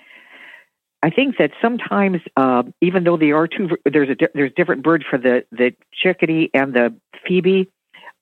[1.01, 5.05] I think that sometimes, uh, even though they are two, there's a there's different birds
[5.09, 6.93] for the the chickadee and the
[7.29, 7.69] phoebe.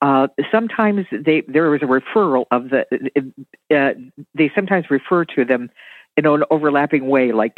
[0.00, 2.86] Uh, sometimes they there was a referral of the.
[3.76, 3.94] Uh,
[4.34, 5.70] they sometimes refer to them
[6.16, 7.32] in an overlapping way.
[7.32, 7.56] Like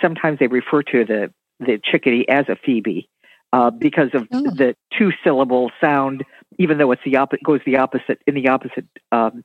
[0.00, 3.08] sometimes they refer to the the chickadee as a phoebe
[3.52, 4.42] uh, because of Oh.
[4.62, 6.24] the two syllable sound,
[6.58, 9.44] even though it's the opposite goes the opposite in the opposite um,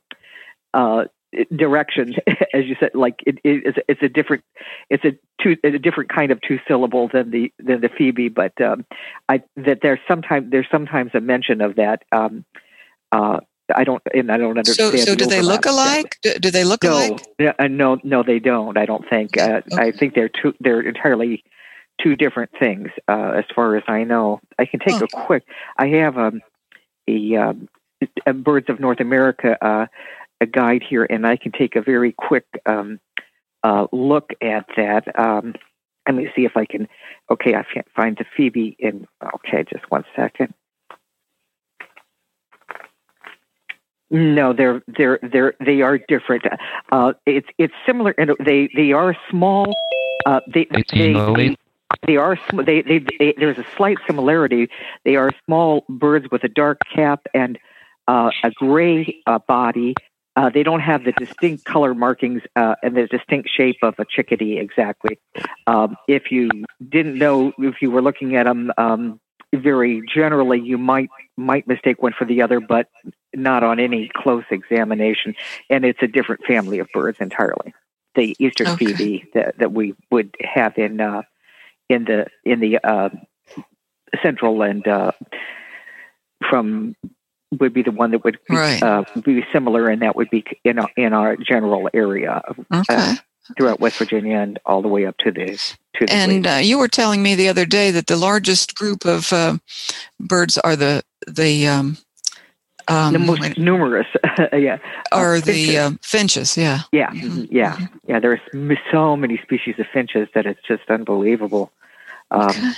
[0.74, 1.04] uh,
[1.54, 2.14] direction,
[2.54, 2.90] as you said.
[2.94, 4.44] Like it, it's, it's a different,
[4.90, 8.28] it's a two, it's a different kind of two syllable than the than the phoebe.
[8.28, 8.84] But um,
[9.28, 12.02] I that there's sometimes there's sometimes a mention of that.
[12.12, 12.44] Um,
[13.12, 13.40] uh,
[13.74, 14.98] I don't, and I don't understand.
[14.98, 16.18] so the do they look alike?
[16.22, 17.54] Do, do they look No, alike?
[17.58, 18.76] uh, no, no, they don't.
[18.76, 19.38] I don't think.
[19.38, 20.52] Uh, I think they're two.
[20.60, 21.42] They're entirely
[22.02, 24.40] two different things, uh, as far as I know.
[24.58, 25.04] I can take Oh.
[25.04, 25.44] a quick.
[25.78, 26.40] I have um,
[27.08, 27.68] a, um,
[28.26, 29.86] a Birds of North America uh,
[30.42, 33.00] a guide here, and I can take a very quick um,
[33.62, 35.04] uh, look at that.
[35.18, 35.54] Um,
[36.06, 36.88] let me see if I can.
[37.30, 39.06] Okay, I can't find the Phoebe in.
[39.36, 40.52] Okay, just one second.
[44.10, 46.44] No, they're they're they're they are different.
[46.90, 49.72] Uh, it's it's similar, and they they are small.
[50.26, 51.58] Uh, they they, 1808.
[52.06, 54.68] they are they, they they there's a slight similarity.
[55.04, 57.58] They are small birds with a dark cap and
[58.08, 59.94] uh, a gray uh, body.
[60.34, 64.04] Uh, they don't have the distinct color markings uh, and the distinct shape of a
[64.08, 65.18] chickadee exactly.
[65.66, 66.48] Um, if you
[66.88, 69.20] didn't know, if you were looking at them um,
[69.54, 72.88] very generally, you might might mistake one for the other, but
[73.34, 75.34] not on any close examination.
[75.68, 77.74] And it's a different family of birds entirely.
[78.14, 78.86] The eastern Okay.
[78.86, 81.22] phoebe that, that we would have in uh,
[81.88, 83.10] in the in the uh,
[84.22, 85.12] central and uh,
[86.48, 86.94] from
[87.60, 88.82] would be the one that would be, Right.
[88.82, 92.94] uh, be similar, and that would be in our, in our general area Okay.
[92.94, 93.14] uh,
[93.56, 95.58] throughout West Virginia and all the way up to the
[95.94, 99.04] to the And uh, you were telling me the other day that the largest group
[99.04, 99.58] of uh,
[100.18, 101.96] birds are the the um,
[102.88, 104.06] Um, the most numerous,
[104.52, 104.78] yeah,
[105.12, 105.76] Uh, the finches.
[105.76, 106.56] uh, finches.
[106.56, 106.80] Yeah.
[106.92, 108.18] yeah, mhm, yeah, yeah.
[108.20, 111.70] There's m- so many species of finches that it's just unbelievable.
[112.30, 112.74] Um,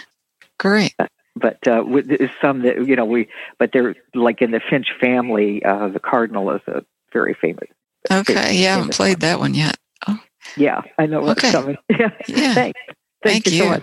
[0.58, 0.94] Great.
[1.36, 4.88] But uh, with, there's some that you know we, but they're like in the finch
[5.00, 5.64] family.
[5.64, 7.68] Uh, the cardinal is a very famous.
[8.10, 8.34] Okay.
[8.56, 9.76] Yeah, I haven't played that one yet.
[10.06, 10.18] Oh.
[10.56, 11.52] Yeah, I know what's Okay.
[11.52, 11.76] coming.
[11.90, 12.54] Yeah, Yeah.
[12.54, 12.80] thanks.
[13.22, 13.70] Thank, Thank you so you.
[13.70, 13.82] much.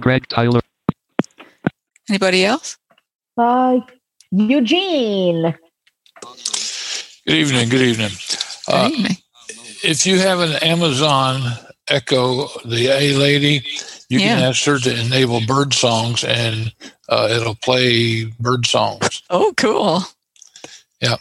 [0.00, 0.60] Greg Tyler.
[2.08, 2.78] Anybody else?
[3.36, 3.80] Uh,
[4.30, 5.54] Eugene.
[7.26, 7.68] Good evening.
[7.68, 8.10] Good evening.
[8.68, 8.90] Uh,
[9.84, 11.40] If you have an Amazon
[11.88, 13.64] Echo, the A lady,
[14.12, 14.48] you can Yeah.
[14.48, 16.72] ask her to enable bird songs, and
[17.08, 19.22] uh, it'll play bird songs.
[19.30, 20.02] Oh, cool.
[21.00, 21.16] Yeah,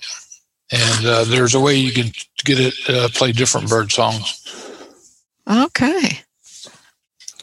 [0.71, 2.12] and uh, there's a way you can
[2.43, 4.43] get it uh, play different bird songs.
[5.49, 6.19] Okay.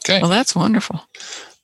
[0.01, 0.21] Okay.
[0.21, 1.01] Well, that's wonderful.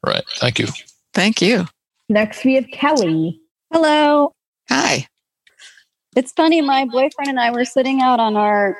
[0.05, 0.23] Right.
[0.37, 0.67] Thank you.
[1.13, 1.65] Thank you.
[2.09, 3.39] Next, we have Kelly.
[3.71, 4.31] Hello.
[4.69, 5.07] Hi.
[6.15, 6.61] It's funny.
[6.61, 8.77] My boyfriend and I were sitting out on our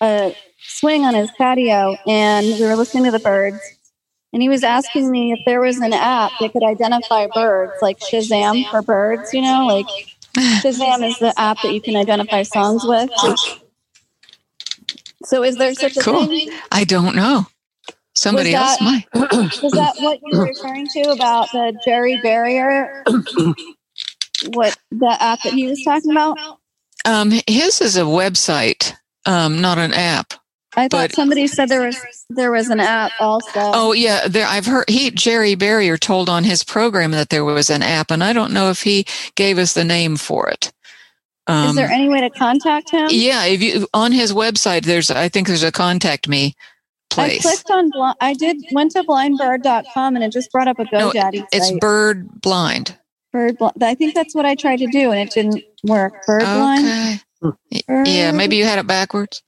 [0.00, 3.60] uh, swing on his patio, and we were listening to the birds.
[4.32, 7.98] And he was asking me if there was an app that could identify birds, like
[7.98, 9.32] Shazam for birds.
[9.34, 9.86] You know, like
[10.36, 13.10] Shazam is the app that you can identify songs with.
[15.24, 16.26] So, is there such a Cool.
[16.26, 16.50] thing?
[16.70, 17.46] I don't know.
[18.14, 19.06] Somebody else might.
[19.14, 23.04] Was that what you were referring to about the Jerry Berrier?
[24.54, 26.38] what the app that he was talking about?
[27.04, 28.94] Um, his is a website,
[29.26, 30.34] um, not an app.
[30.74, 31.96] I thought somebody said there was
[32.30, 33.50] there was an app also.
[33.54, 34.46] Oh yeah, there.
[34.46, 38.24] I've heard he Jerry Berrier told on his program that there was an app, and
[38.24, 39.04] I don't know if he
[39.34, 40.72] gave us the name for it.
[41.46, 43.08] Um, Is there any way to contact him?
[43.10, 46.54] Yeah, if you on his website, there's I think there's a contact me
[47.18, 51.10] I clicked on I did went to blindbird.com and it just brought up a No,
[51.10, 51.80] GoDaddy it's site.
[51.80, 52.96] Bird Blind.
[53.32, 56.14] Bird bl- I think that's what I tried to do and it didn't work.
[56.26, 57.22] Bird blind.
[57.42, 57.82] Okay.
[58.06, 59.42] Yeah, maybe you had it backwards.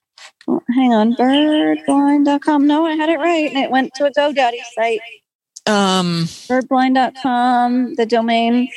[0.47, 2.67] Oh, hang on, birdblind.com.
[2.67, 5.01] No, I had it right, and it went to a GoDaddy site.
[5.67, 8.69] Um, birdblind.com, the domain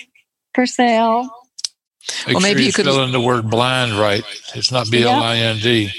[0.54, 1.24] for sale.
[2.26, 4.24] Make Well, sure maybe you you could- spell in the word blind right.
[4.56, 5.92] It's not B L I N D.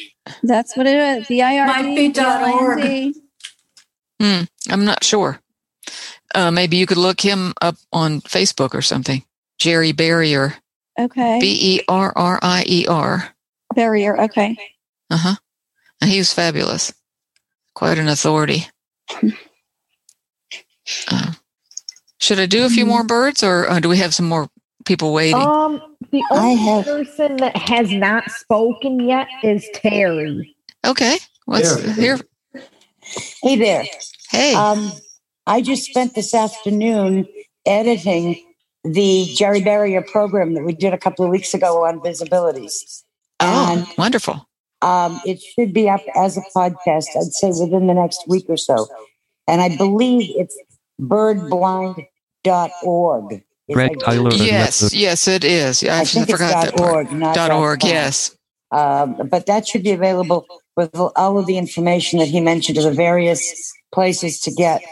[0.42, 1.26] That's what it is.
[1.26, 3.14] B I R Might be dot org.
[4.20, 5.40] Hmm, I'm not sure.
[6.34, 9.22] Uh, maybe you could look him up on Facebook or something.
[9.58, 10.54] Jerry Berrier.
[10.98, 11.38] Okay.
[11.40, 13.34] B E R R I E R.
[13.74, 14.18] Berrier.
[14.24, 14.56] Okay.
[15.10, 15.34] Uh huh.
[16.00, 16.92] And he was fabulous.
[17.74, 18.66] Quite an authority.
[21.10, 21.32] Uh,
[22.18, 24.48] should I do a few more birds, or uh, do we have some more
[24.86, 25.40] people waiting?
[25.40, 30.56] Um, the only person that has not spoken yet is Terry.
[30.86, 31.18] Okay.
[31.44, 31.92] What's Terry.
[31.92, 32.20] here?
[33.42, 33.84] Hey there.
[34.30, 34.54] Hey.
[34.54, 34.92] Um,
[35.46, 37.26] I just spent this afternoon
[37.66, 38.42] editing
[38.84, 43.02] the Jerry Berrier program that we did a couple of weeks ago on visibilities.
[43.40, 44.48] Oh, wonderful.
[44.82, 48.56] Um, it should be up as a podcast, I'd say within the next week or
[48.56, 48.86] so.
[49.48, 50.56] And I believe it's
[51.00, 52.04] birdblind.org.
[53.70, 54.30] Greg Tyler.
[54.32, 55.84] Yes, yes, it is.
[55.84, 56.94] I, I think it's forgot that dot part.
[57.06, 57.80] org, not dot dot org.
[57.80, 57.90] com.
[57.90, 58.34] Yes.
[58.70, 62.84] Um, but that should be available with all of the information that he mentioned of
[62.84, 64.82] the various places to get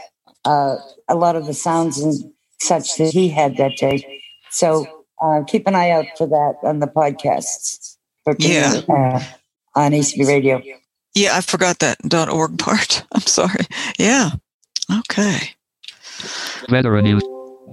[0.44, 0.76] uh,
[1.08, 2.14] a lot of the sounds and
[2.60, 4.20] such that he had that day.
[4.50, 4.86] So
[5.22, 7.96] uh, keep an eye out for that on the podcasts.
[8.24, 8.80] For Yeah.
[8.88, 9.22] uh,
[9.76, 10.60] on ACB Radio.
[11.14, 13.04] Yeah, I forgot that dot org part.
[13.12, 13.66] I'm sorry.
[13.98, 14.30] Yeah.
[15.00, 15.50] Okay.
[16.68, 17.22] Veteran news.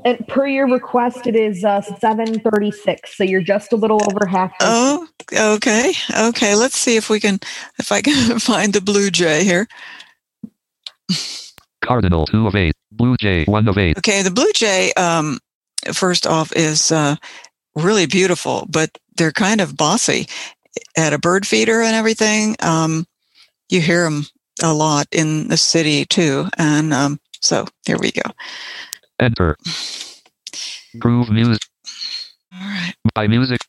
[0.05, 3.17] And per your request, it is uh, seven thirty six.
[3.17, 4.51] So you're just a little over half.
[4.59, 5.93] Oh, okay.
[6.17, 6.55] Okay.
[6.55, 7.39] Let's see if we can,
[7.79, 9.67] if I can find the blue jay here.
[11.81, 12.73] Cardinal 2 of 8.
[12.93, 13.97] Blue Jay 1 of 8.
[13.97, 14.21] Okay.
[14.21, 15.37] The blue jay, um,
[15.91, 17.17] first off, is uh,
[17.75, 20.27] really beautiful, but they're kind of bossy
[20.97, 22.55] at a bird feeder and everything.
[22.59, 23.05] Um,
[23.69, 24.25] you hear them
[24.61, 26.47] a lot in the city too.
[26.57, 28.29] And um, so here we go.
[29.19, 29.57] Enter.
[30.99, 31.61] Groove music.
[32.53, 32.93] All right.
[33.13, 33.61] By music.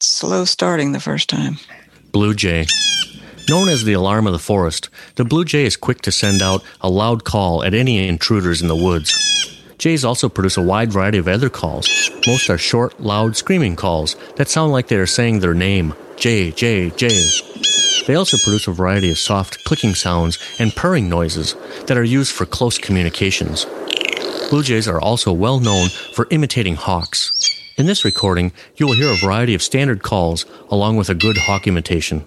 [0.00, 1.58] Slow starting the first time.
[2.12, 2.66] Blue jay.
[3.48, 6.62] Known as the alarm of the forest, the blue jay is quick to send out
[6.80, 9.12] a loud call at any intruders in the woods.
[9.76, 12.10] Jays also produce a wide variety of other calls.
[12.26, 16.50] Most are short, loud, screaming calls that sound like they are saying their name Jay,
[16.50, 17.30] Jay, Jay.
[18.06, 21.56] They also produce a variety of soft clicking sounds and purring noises
[21.86, 23.64] that are used for close communications.
[24.50, 27.32] Blue jays are also well known for imitating hawks.
[27.78, 31.38] In this recording, you will hear a variety of standard calls along with a good
[31.38, 32.26] hawk imitation.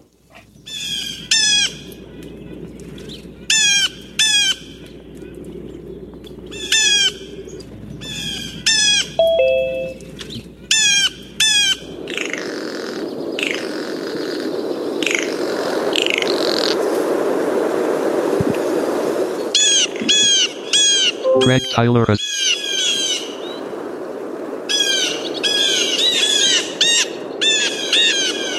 [21.74, 22.06] Tyler.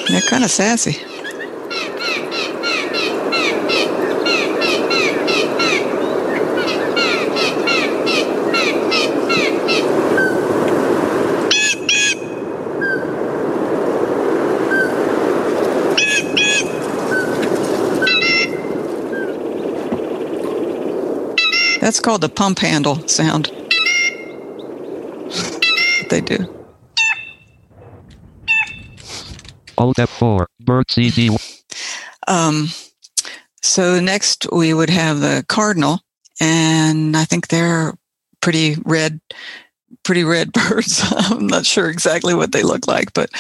[0.09, 1.14] They're kind of sassy.
[22.05, 23.47] Called the pump handle sound.
[26.11, 26.37] they do.
[29.79, 30.45] Alt F4.
[30.61, 31.35] Bird CD.
[32.29, 32.69] Um,
[33.63, 36.01] so next we would have the cardinal,
[36.41, 37.95] and I think they're
[38.43, 39.19] pretty red,
[40.03, 41.03] pretty red birds.
[41.11, 43.31] I'm not sure exactly what they look like, but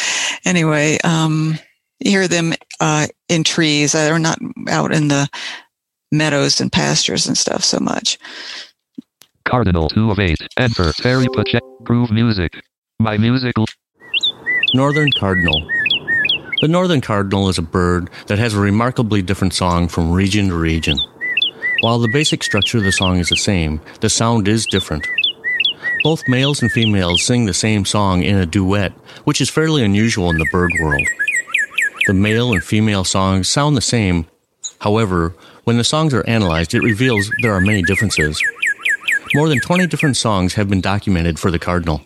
[0.47, 1.59] anyway, um,
[2.01, 3.93] you hear them uh, in trees.
[3.93, 4.39] They're not
[4.69, 5.29] out in the
[6.17, 8.19] meadows and pastures and stuff so much.
[9.45, 10.39] Cardinal 2 of 8.
[10.59, 10.93] Enter.
[10.93, 11.61] Terry Pache.
[11.83, 12.53] Groove music.
[12.99, 13.67] My musical.
[14.75, 15.69] Northern Cardinal.
[16.61, 20.55] The northern cardinal is a bird that has a remarkably different song from region to
[20.55, 20.97] region.
[21.83, 25.07] While the basic structure of the song is the same, the sound is different.
[26.03, 28.93] Both males and females sing the same song in a duet,
[29.25, 31.07] which is fairly unusual in the bird world.
[32.07, 34.27] The male and female songs sound the same.
[34.85, 38.39] However, when the songs are analyzed, it reveals there are many differences.
[39.35, 42.03] More than 20 different songs have been documented for the cardinal.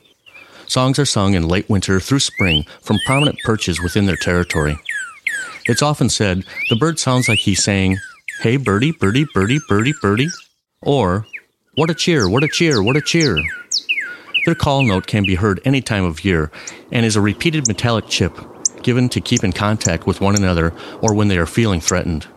[0.69, 4.79] Songs are sung in late winter through spring from prominent perches within their territory.
[5.67, 7.97] It's often said the bird sounds like he's saying,
[8.43, 10.31] Hey birdie, birdie, birdie, birdie, birdie,
[10.81, 11.27] or
[11.75, 13.43] What a cheer, what a cheer, what a cheer.
[14.47, 16.53] Their call note can be heard any time of year
[16.93, 18.39] and is a repeated metallic chip
[18.85, 20.73] given to keep in contact with one another
[21.03, 22.29] or when they are feeling threatened.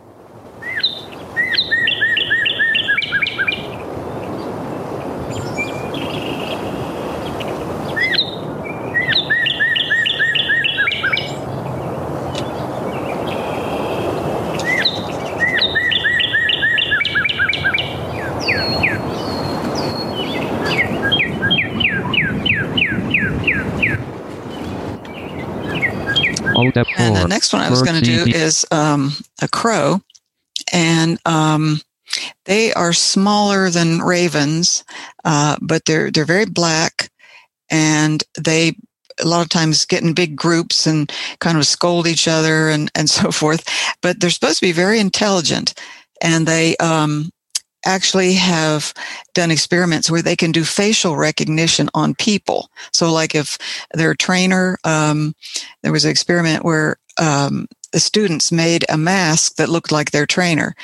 [26.62, 26.86] Alt F4.
[26.98, 30.00] And the next one I was Bird going to do is um, a crow,
[30.72, 31.80] and um,
[32.44, 34.84] they are smaller than ravens,
[35.24, 37.10] uh, but they're they're very black,
[37.70, 38.74] and they
[39.20, 42.90] a lot of times get in big groups and kind of scold each other and
[42.94, 43.66] and so forth.
[44.02, 45.74] But they're supposed to be very intelligent,
[46.20, 47.30] and they um,
[47.84, 48.92] actually have
[49.34, 52.70] done experiments where they can do facial recognition on people.
[52.92, 53.58] So, like if
[53.92, 55.34] their trainer, um,
[55.82, 60.26] there was an experiment where um, the students made a mask that looked like their
[60.26, 60.74] trainer.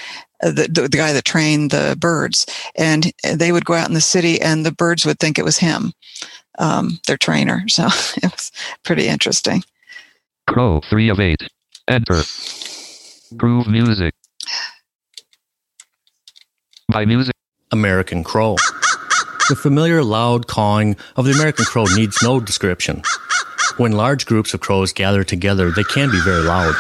[0.43, 2.47] uh, The, the, the guy that trained the birds,
[2.77, 5.59] and they would go out in the city, and the birds would think it was
[5.59, 5.93] him,
[6.59, 7.63] um, their trainer.
[7.69, 7.87] So
[8.23, 8.53] it was
[8.85, 9.63] pretty interesting.
[10.47, 11.37] Crow 3 of 8.
[11.89, 12.23] Enter.
[13.37, 14.15] Groove music.
[16.89, 17.35] My music.
[17.71, 18.57] American crow.
[19.51, 23.03] the familiar loud cawing of the American crow needs no description.
[23.77, 26.75] When large groups of crows gather together, they can be very loud.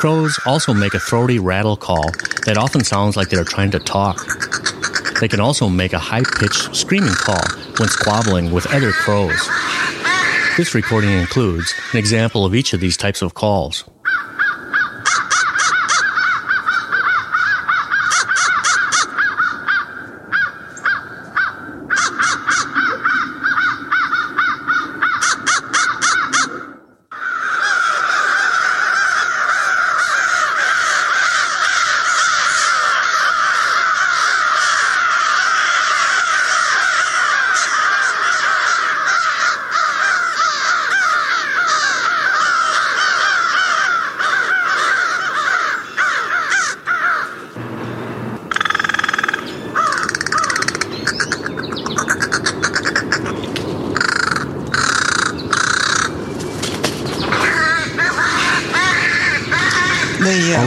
[0.00, 2.10] Crows also make a throaty rattle call
[2.46, 4.16] that often sounds like they're trying to talk.
[5.20, 7.44] They can also make a high pitched screaming call
[7.76, 9.46] when squabbling with other crows.
[10.56, 13.84] This recording includes an example of each of these types of calls.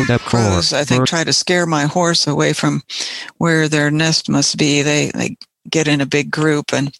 [0.08, 0.20] The Hold
[0.74, 2.82] up for crows, I think, try to scare my horse away from
[3.38, 4.82] where their nest must be.
[4.82, 5.38] They they
[5.70, 6.96] get in a big group and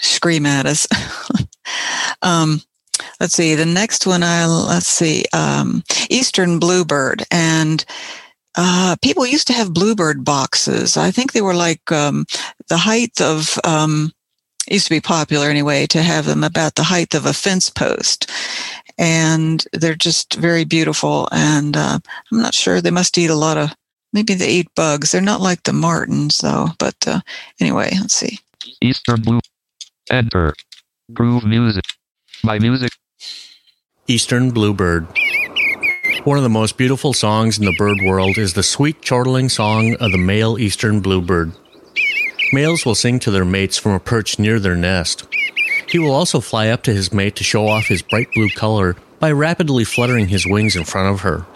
[0.00, 0.86] scream at us.
[2.22, 2.62] um,
[3.20, 3.54] let's see.
[3.54, 7.84] The next one, I let's see, um, Eastern bluebird, and
[8.56, 10.96] uh, people used to have bluebird boxes.
[10.96, 12.26] I think they were like um,
[12.68, 13.58] the height of.
[13.64, 14.12] Um,
[14.70, 18.30] used to be popular anyway to have them about the height of a fence post
[18.98, 21.98] and they're just very beautiful and uh,
[22.32, 23.74] i'm not sure they must eat a lot of
[24.12, 25.12] maybe they eat bugs.
[25.12, 26.68] They're not like the martins though.
[26.78, 27.20] But uh,
[27.60, 28.38] anyway, let's see.
[28.80, 29.40] Eastern Blue.
[30.10, 30.54] Enter.
[31.12, 31.84] Groove music.
[32.42, 32.92] My music.
[34.06, 35.06] Eastern Bluebird.
[36.24, 39.94] One of the most beautiful songs in the bird world is the sweet chortling song
[40.00, 41.52] of the male eastern bluebird.
[42.52, 45.26] Males will sing to their mates from a perch near their nest.
[45.88, 48.96] He will also fly up to his mate to show off his bright blue color
[49.18, 51.46] by rapidly fluttering his wings in front of her.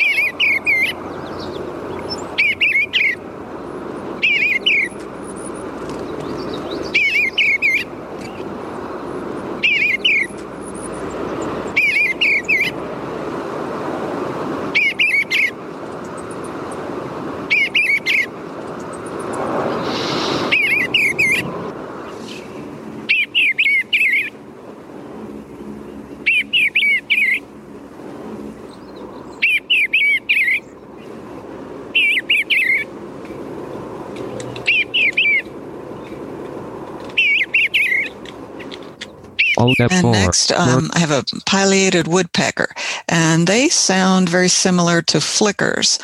[39.91, 42.69] And next, um, I have a pileated woodpecker,
[43.09, 45.99] and they sound very similar to flickers,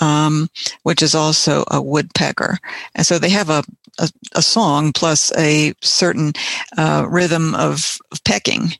[0.00, 0.48] um,
[0.82, 2.58] which is also a woodpecker.
[2.94, 3.62] And so they have a,
[3.98, 6.32] a, a song plus a certain
[6.76, 8.72] uh, rhythm of, of pecking.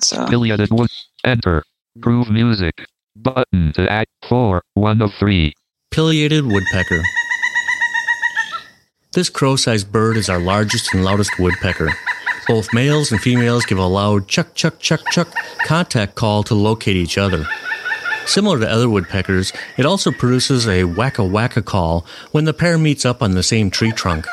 [0.00, 0.90] So, Pileated wood.
[1.24, 1.64] Enter.
[2.00, 2.86] Groove music.
[3.16, 4.62] Button to act 4.
[4.74, 5.52] 1 of 3.
[5.90, 7.02] Pileated woodpecker.
[9.14, 11.88] This crow sized bird is our largest and loudest woodpecker.
[12.48, 15.28] Both males and females give a loud chuck, chuck, chuck, chuck
[15.66, 17.46] contact call to locate each other.
[18.24, 23.04] Similar to other woodpeckers, it also produces a wacka wacka call when the pair meets
[23.04, 24.26] up on the same tree trunk.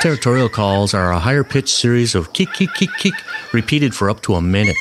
[0.00, 3.14] Territorial calls are a higher pitched series of kick, kick, kick, kick,
[3.52, 4.76] repeated for up to a minute.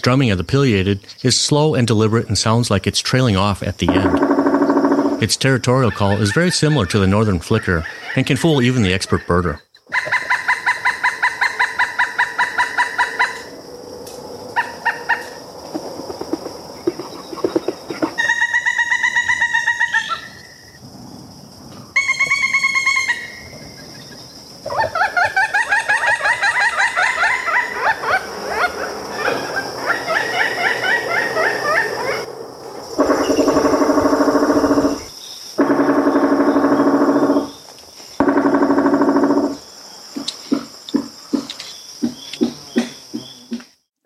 [0.00, 3.76] Drumming of the pileated is slow and deliberate and sounds like it's trailing off at
[3.76, 5.22] the end.
[5.22, 7.84] Its territorial call is very similar to the northern flicker
[8.16, 9.60] and can fool even the expert birder.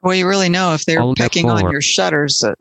[0.06, 2.56] Well, you really know if they're pecking on your shutters at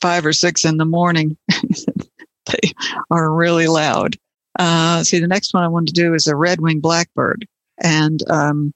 [0.00, 1.36] five or six in the morning.
[2.46, 2.72] they
[3.10, 4.16] are really loud.
[4.58, 7.46] Uh, see, the next one I wanted to do is a red winged blackbird.
[7.78, 8.74] And um,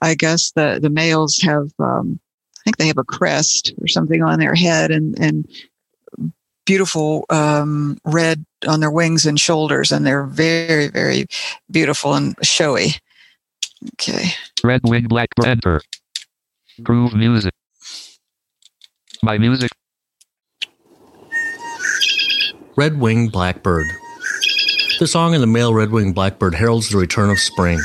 [0.00, 2.18] I guess the, the males have, um,
[2.58, 5.46] I think they have a crest or something on their head and, and
[6.64, 9.92] beautiful um, red on their wings and shoulders.
[9.92, 11.26] And they're very, very
[11.70, 12.94] beautiful and showy.
[13.94, 14.30] Okay.
[14.64, 15.82] Red winged blackbird.
[16.82, 17.52] Groove music.
[19.24, 19.70] My music.
[22.74, 23.86] Red winged blackbird.
[24.98, 27.78] The song of the male red winged blackbird heralds the return of spring.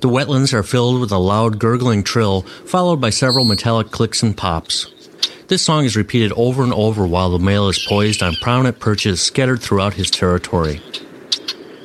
[0.00, 4.36] The wetlands are filled with a loud gurgling trill, followed by several metallic clicks and
[4.36, 4.92] pops.
[5.48, 9.20] This song is repeated over and over while the male is poised on prominent perches
[9.20, 10.80] scattered throughout his territory.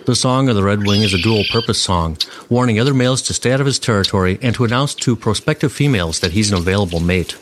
[0.05, 3.33] The song of the Red Wing is a dual purpose song, warning other males to
[3.33, 6.99] stay out of his territory and to announce to prospective females that he's an available
[6.99, 7.35] mate.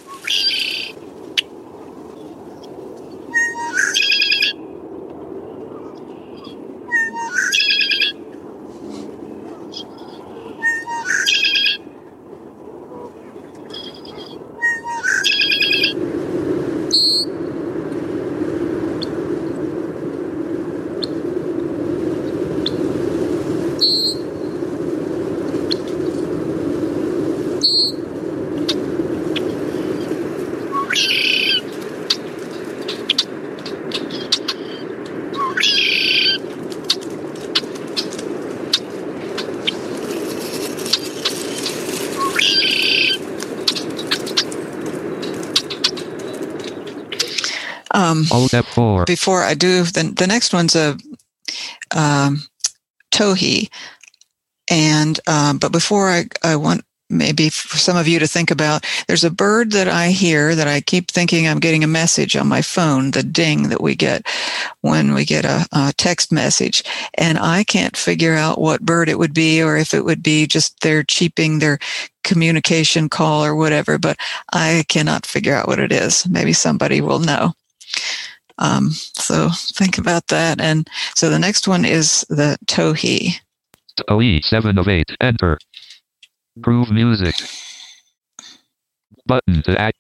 [47.98, 49.06] Um, step four.
[49.28, 50.98] Before I do, the, the next one's a
[51.94, 52.44] um,
[53.12, 53.70] towhee.
[54.72, 58.86] And, um, but before I, I want maybe for some of you to think about,
[59.06, 62.48] there's a bird that I hear that I keep thinking I'm getting a message on
[62.48, 64.26] my phone, the ding that we get
[64.80, 66.82] when we get a, a text message.
[67.16, 70.48] And I can't figure out what bird it would be or if it would be
[70.48, 71.80] just they're cheaping their
[72.24, 74.18] communication call or whatever, but
[74.54, 76.26] I cannot figure out what it is.
[76.30, 77.52] Maybe somebody will know.
[78.60, 80.60] Um, so think about that.
[80.60, 83.40] And so the next one is the Towhee.
[84.08, 85.06] OE 7 of 8.
[85.22, 85.58] Enter.
[86.60, 87.36] Groove music.
[89.26, 89.98] Button to act.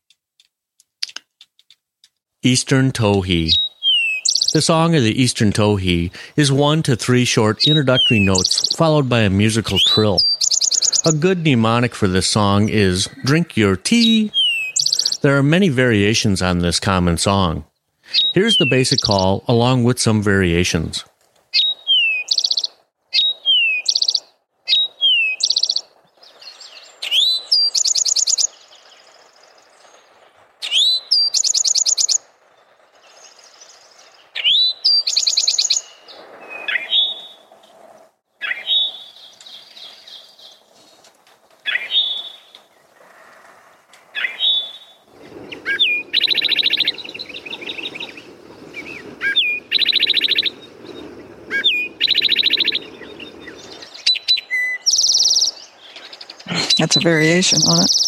[2.43, 3.51] Eastern Towhee.
[4.53, 9.22] The song of the Eastern Towhee is one to three short introductory notes followed by
[9.22, 10.20] a musical trill.
[11.05, 14.32] A good mnemonic for this song is drink your tea.
[15.22, 17.66] There are many variations on this common song.
[18.34, 21.03] Here's the basic call along with some variations.
[56.98, 58.08] A variation on it.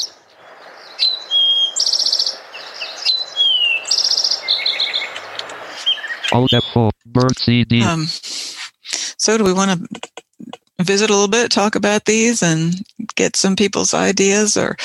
[6.31, 6.91] Alt F4.
[7.05, 7.81] Bird CD.
[7.81, 12.75] Um, so, do we want to visit a little bit, talk about these, and
[13.15, 14.77] get some people's ideas or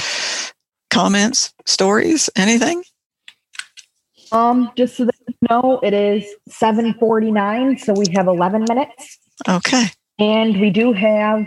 [0.91, 2.83] comments, stories, anything?
[4.33, 9.19] Um, just so that you know, it is 749, so we have 11 minutes.
[9.49, 9.87] Okay.
[10.19, 11.47] And we do have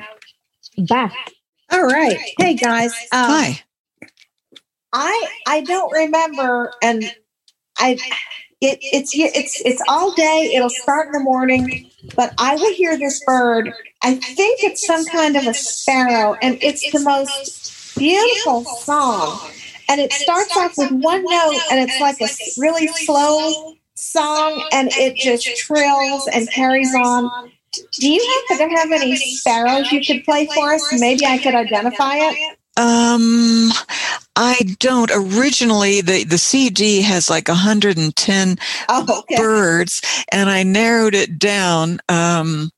[0.78, 1.16] Beth.
[1.72, 2.18] All right.
[2.40, 2.94] Hey guys.
[3.12, 3.62] Um, Hi.
[4.94, 7.04] I I don't remember, and
[7.78, 7.98] I
[8.62, 10.54] it it's it's it's all day.
[10.56, 13.74] It'll start in the morning, but I will hear this bird.
[14.02, 19.52] I think it's some kind of a sparrow, and it's the most beautiful song.
[19.90, 24.90] And it starts off with one note, and it's like a really slow song, and
[24.94, 27.52] it just trills and carries on.
[27.94, 31.00] Do you happen to have any sparrows you could play for us?
[31.00, 32.58] Maybe I could identify it.
[32.78, 33.72] Um,
[34.36, 35.10] I don't.
[35.12, 38.58] Originally, the the CD has like 110
[38.90, 39.36] oh, okay.
[39.36, 40.02] birds,
[40.32, 42.00] and I narrowed it down.
[42.08, 42.70] Um,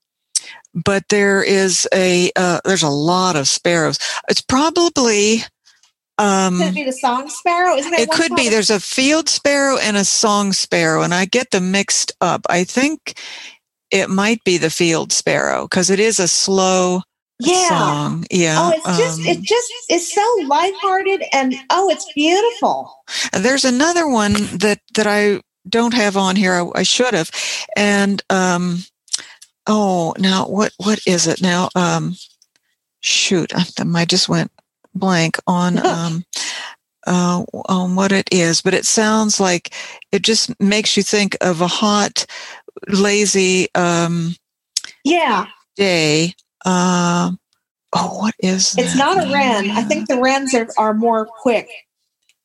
[0.73, 3.99] but there is a uh, there's a lot of sparrows.
[4.29, 5.43] It's probably.
[6.17, 7.75] Um, could it be the song sparrow?
[7.75, 8.49] Isn't it could be.
[8.49, 12.41] There's a field sparrow and a song sparrow, and I get them mixed up.
[12.49, 13.17] I think
[13.91, 17.01] it might be the field sparrow because it is a slow
[17.39, 17.69] yeah.
[17.69, 18.25] song.
[18.29, 18.55] Yeah.
[18.59, 22.93] Oh, it's just um, it just is so lighthearted and oh, it's beautiful.
[23.33, 26.53] There's another one that that I don't have on here.
[26.53, 27.31] I, I should have,
[27.75, 28.83] and um,
[29.67, 31.69] oh, now what what is it now?
[31.75, 32.15] Um,
[32.99, 33.65] shoot, I,
[33.95, 34.51] I just went
[34.93, 36.25] blank on um.
[37.07, 39.73] Uh, on what it is, but it sounds like
[40.11, 42.25] it just makes you think of a hot,
[42.87, 44.35] lazy um,
[45.03, 46.33] yeah day.
[46.65, 47.31] Uh,
[47.93, 48.75] oh, what is?
[48.77, 48.97] It's that?
[48.97, 49.71] not a wren.
[49.71, 51.67] I think the wrens are, are more quick.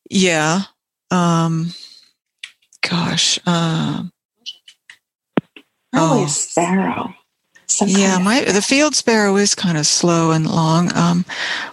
[0.08, 0.62] Yeah.
[1.10, 1.74] Um,
[2.88, 3.38] gosh.
[3.46, 4.12] Um,
[5.92, 7.14] a sparrow.
[7.66, 10.94] Some yeah, my the field sparrow is kind of slow and long.
[10.94, 11.24] Um,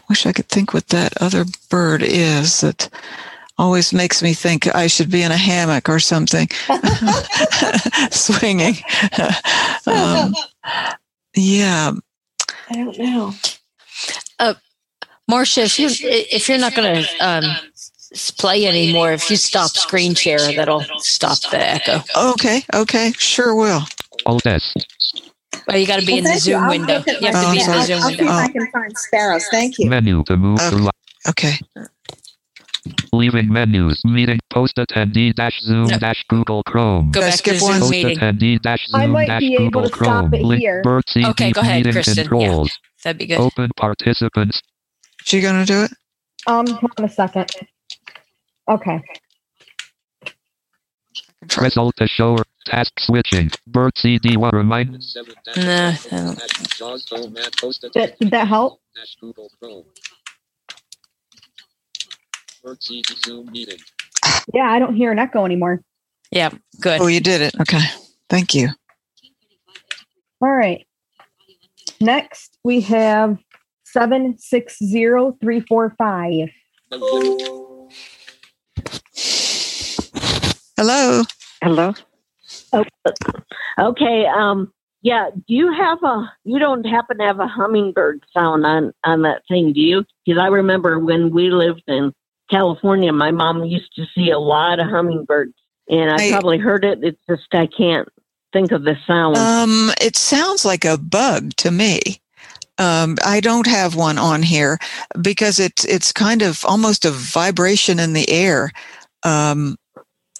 [0.10, 2.90] wish I could think what that other bird is that
[3.62, 6.48] always makes me think I should be in a hammock or something,
[8.12, 8.76] swinging.
[9.88, 10.34] um,
[11.36, 11.92] yeah,
[12.70, 13.34] I don't know.
[14.40, 14.54] Uh,
[15.28, 17.44] Marcia, if you if you're not going to um,
[18.38, 22.02] play anymore, if you stop screen share, that'll stop the echo.
[22.18, 23.82] Okay, okay, sure will.
[24.26, 24.74] Alt S.
[25.68, 26.54] Well, you got to be Well, in the thank you.
[26.54, 26.94] Zoom window.
[26.94, 28.34] You have to my- be in yeah, the I'll- Zoom I'll see if window.
[28.34, 29.46] I can find sparrows.
[29.52, 29.90] Thank you.
[29.90, 30.92] Menu to move to
[31.30, 31.54] Okay.
[33.14, 34.02] Leaving menus.
[34.06, 37.12] Meeting post attendee dash Zoom dash Google Chrome.
[37.12, 38.18] Go back to Zoom Post meeting.
[38.18, 40.34] attendee dash I Zoom might dash be able Google to stop Chrome.
[40.34, 40.82] it Link here.
[40.82, 42.28] Bird CD Okay, go ahead, meeting Kristen.
[42.40, 42.64] Yeah.
[43.04, 43.40] That'd be good.
[43.40, 44.62] Open participants.
[45.24, 45.92] She gonna do it?
[46.48, 47.50] Um, hold on a second.
[48.70, 49.00] Okay.
[51.50, 53.50] Press Alt to show task switching.
[53.68, 54.92] Bird CD one remind.
[55.58, 56.40] Nah, I don't-
[57.94, 58.16] Did,
[62.64, 63.48] did that help?
[64.54, 65.82] Yeah, I don't hear an echo anymore.
[66.32, 66.50] Yeah,
[66.80, 67.02] good.
[67.02, 67.54] Oh, you did it.
[67.60, 67.82] Okay.
[68.30, 68.70] Thank you.
[70.42, 70.88] All right.
[72.00, 73.38] Next, we have
[73.86, 76.50] 760345.
[80.78, 81.24] Hello.
[81.62, 81.94] Hello.
[82.74, 82.84] Oh,
[83.80, 84.26] okay.
[84.26, 84.72] Um.
[85.04, 85.30] Yeah.
[85.36, 86.32] Do you have a?
[86.44, 90.06] You don't happen to have a hummingbird sound on on that thing, do you?
[90.26, 92.14] Because I remember when we lived in
[92.52, 95.54] California, my mom used to see a lot of hummingbirds
[95.90, 97.00] and I, I- probably heard it.
[97.02, 98.08] It's just I can't
[98.54, 99.38] think of the sound.
[99.38, 102.00] Um, it sounds like a bug to me.
[102.78, 104.78] Um, I don't have one on here
[105.22, 108.72] because it's it's kind of almost a vibration in the air.
[109.24, 109.78] Um,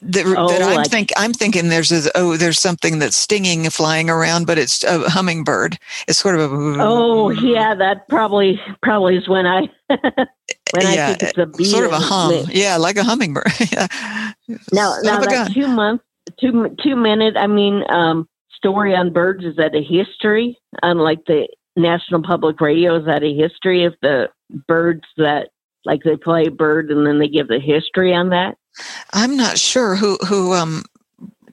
[0.02, 3.70] that, Oh, that I'm like- think I'm thinking there's a, oh there's something that's stinging
[3.70, 5.78] flying around, but it's a hummingbird.
[6.08, 9.70] It's sort of a oh yeah, that probably probably is when I
[10.72, 11.66] when I yeah, think it's a bee.
[11.66, 12.34] sort of a hum.
[12.34, 13.52] it- Yeah, like a hummingbird.
[13.72, 13.88] yeah.
[14.72, 15.54] Now, Son now that gun.
[15.54, 16.02] two month,
[16.40, 17.36] two two minute.
[17.38, 20.58] I mean, um, story on birds is that a history?
[20.84, 24.30] Unlike the National Public Radio, is that a history of the
[24.68, 25.50] birds that
[25.86, 28.58] like they play bird and then they give the history on that?
[29.14, 30.84] I'm not sure who who um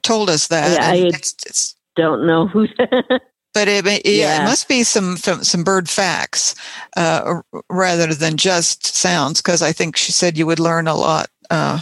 [0.01, 0.71] told us that.
[0.71, 2.67] Yeah, I it's, it's, don't know who.
[3.59, 6.55] but it, may- yeah, it must be some some, some bird facts
[6.95, 11.29] uh, rather than just sounds because I think she said you would learn a lot.
[11.49, 11.81] Uh,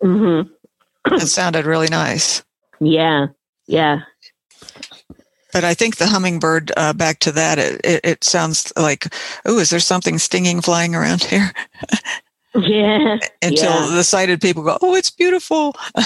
[0.00, 0.48] mm-hmm.
[1.14, 2.44] it sounded really nice.
[2.78, 3.26] Yeah,
[3.66, 4.02] yeah.
[5.52, 9.12] But I think the hummingbird, uh, back to that, it, it, it sounds like,
[9.46, 11.50] oh, is there something stinging flying around here?
[12.54, 13.18] Yeah.
[13.42, 13.96] Until yeah.
[13.96, 15.74] the sighted people go, oh, it's beautiful.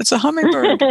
[0.00, 0.82] it's a hummingbird.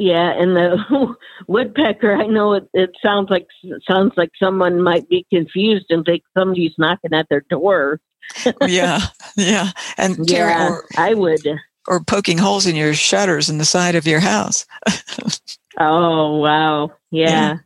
[0.00, 1.14] Yeah, and the
[1.46, 2.14] woodpecker.
[2.14, 3.46] I know it, it sounds like
[3.88, 8.00] sounds like someone might be confused and think somebody's knocking at their door.
[8.66, 9.00] yeah,
[9.36, 11.46] yeah, and tearing- Yeah, or, I would.
[11.86, 14.66] or poking holes in your shutters in the side of your house.
[15.78, 17.58] Oh wow, yeah.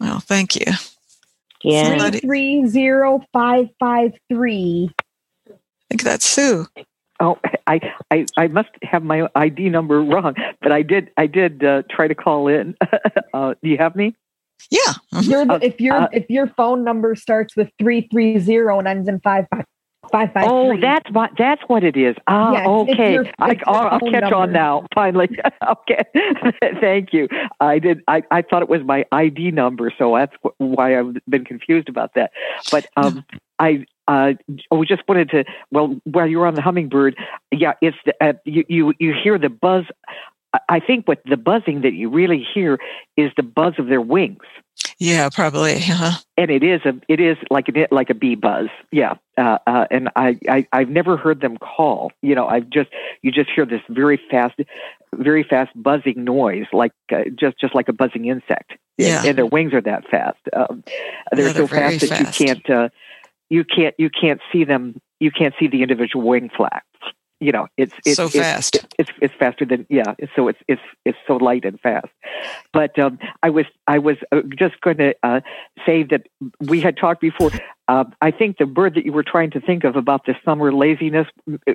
[0.00, 0.72] Well, thank you.
[1.62, 2.08] Yeah.
[2.08, 4.90] Three three zero five five three.
[5.48, 5.52] I
[5.90, 6.66] think that's Sue.
[7.20, 11.62] Oh, I, I, I must have my ID number wrong, but I did, I did
[11.62, 12.74] uh, try to call in.
[13.34, 14.16] uh, do you have me?
[14.70, 14.94] Yeah.
[15.22, 18.86] You're the, if your uh, if your phone number starts with three three zero and
[18.86, 19.64] ends in five five
[20.12, 20.80] five five Oh, three.
[20.82, 21.30] that's what.
[21.38, 22.14] That's what it is.
[22.26, 23.12] Ah, Yeah, it's- it's okay.
[23.14, 24.36] your- I, I'll, I'll catch number.
[24.36, 24.86] on now.
[24.94, 25.30] Finally,
[25.68, 26.02] okay.
[26.80, 27.28] Thank you.
[27.60, 28.02] I did.
[28.06, 32.14] I, I thought it was my ID number, so that's why I've been confused about
[32.14, 32.32] that.
[32.70, 33.24] But um,
[33.58, 33.84] I.
[34.10, 34.32] Uh,
[34.72, 35.44] I just wanted to.
[35.70, 37.16] Well, while you're on the hummingbird,
[37.52, 38.92] yeah, it's the, uh, you, you.
[38.98, 39.84] You hear the buzz.
[40.68, 42.78] I- think what the buzzing that you really hear
[43.16, 44.42] is the buzz of their wings.
[44.98, 45.76] Yeah, probably.
[45.76, 46.18] Uh-huh.
[46.36, 49.86] and it is a it is like a like a bee buzz yeah uh, uh,
[49.90, 52.90] and I, I i've never heard them call you know i've just
[53.22, 54.54] you just hear this very fast
[55.14, 59.18] very fast buzzing noise like uh, just just like a buzzing insect Yeah.
[59.20, 60.82] and, and their wings are that fast um,
[61.32, 62.40] they're Yeah, so they're very fast that fast.
[62.40, 62.88] you can't uh,
[63.50, 66.86] you can't you can't see them you can't see the individual wing flaps
[67.40, 68.76] you know it's it's So it's- fast.
[68.76, 72.08] it's, it's it's faster than yeah so it's it's it's so light and fast
[72.72, 75.40] but um, I was I was uh, just going to uh,
[75.86, 76.22] say that
[76.60, 77.50] we had talked before.
[77.90, 80.72] Uh, I think the bird that you were trying to think of about the summer
[80.72, 81.26] laziness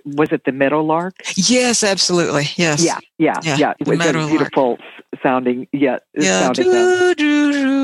[0.05, 1.13] was it the meadowlark?
[1.35, 2.45] Yes, absolutely.
[2.55, 2.81] Yes.
[2.81, 3.73] Yeah, yeah, Yeah, yeah.
[3.79, 4.77] It the was a beautiful
[5.21, 5.67] sounding.
[5.73, 6.39] Yeah, Yeah.
[6.53, 7.13] sounding, uh,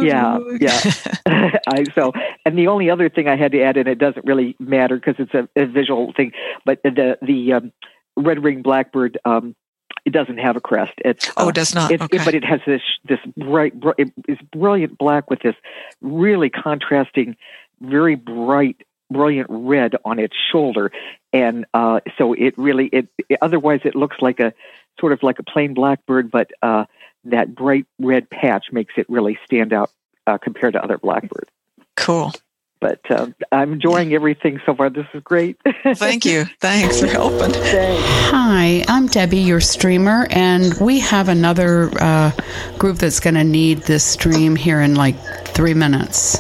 [0.02, 0.80] yeah, yeah.
[1.68, 2.14] I, so,
[2.46, 5.16] and the only other thing I had to add, and it doesn't really matter because
[5.20, 6.32] it's a, a visual thing,
[6.66, 7.74] but the the um,
[8.16, 9.18] red ringed blackbird.
[9.26, 9.56] Um,
[10.04, 10.94] it doesn't have a crest.
[11.06, 11.92] It's Oh, uh, it does not.
[11.92, 12.18] It, Okay.
[12.26, 15.54] but it has this this bright, br- it is brilliant black with this
[16.02, 17.36] really contrasting,
[17.82, 18.78] very bright,
[19.10, 20.92] brilliant red on its shoulder,
[21.34, 23.40] and uh, so it really it, it.
[23.42, 24.54] Otherwise, it looks like a
[25.00, 26.86] sort of like a plain blackbird, but uh,
[27.26, 29.92] that bright red patch makes it really stand out
[30.28, 31.50] uh, compared to other blackbirds.
[31.98, 32.32] Cool.
[32.80, 34.90] But uh, I'm enjoying everything so far.
[34.90, 35.56] This is great.
[35.96, 36.46] Thank you.
[36.60, 37.52] Thanks for helping.
[37.54, 42.32] Hi, I'm Debbie, your streamer, and we have another uh,
[42.80, 45.16] group that's going to need this stream here in like
[45.50, 46.40] three minutes.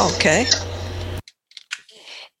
[0.00, 0.46] Okay.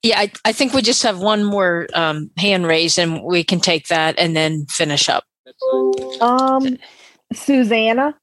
[0.02, 3.60] Yeah, I, I think we just have one more um, hand raised and we can
[3.60, 5.24] take that and then finish up.
[6.20, 6.78] Um,
[7.32, 8.14] Susanna.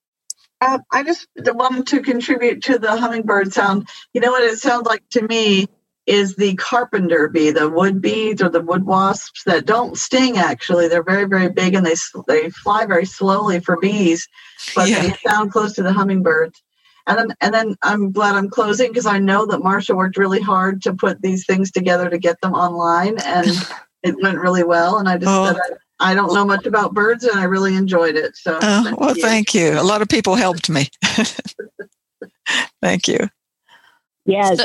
[0.61, 3.89] Um, I just wanted to contribute to the hummingbird sound.
[4.13, 5.67] You know what it sounds like to me
[6.05, 10.37] is the carpenter bee, the wood bees or the wood wasps that don't sting.
[10.37, 11.95] Actually, they're very very big and they
[12.27, 14.27] they fly very slowly for bees,
[14.75, 15.01] but Yeah.
[15.01, 16.61] they sound close to the hummingbirds.
[17.07, 20.39] And then, and then I'm glad I'm closing because I know that Marsha worked really
[20.41, 23.47] hard to put these things together to get them online, and
[24.03, 24.97] it went really well.
[24.97, 25.45] And I just Oh.
[25.47, 25.57] said
[25.99, 28.35] I, I don't know much about birds, and I really enjoyed it.
[28.37, 29.79] So Oh, well, thank you.
[29.79, 30.87] A lot of people helped me.
[32.81, 33.29] thank you.
[34.25, 34.53] Yeah.
[34.55, 34.63] So,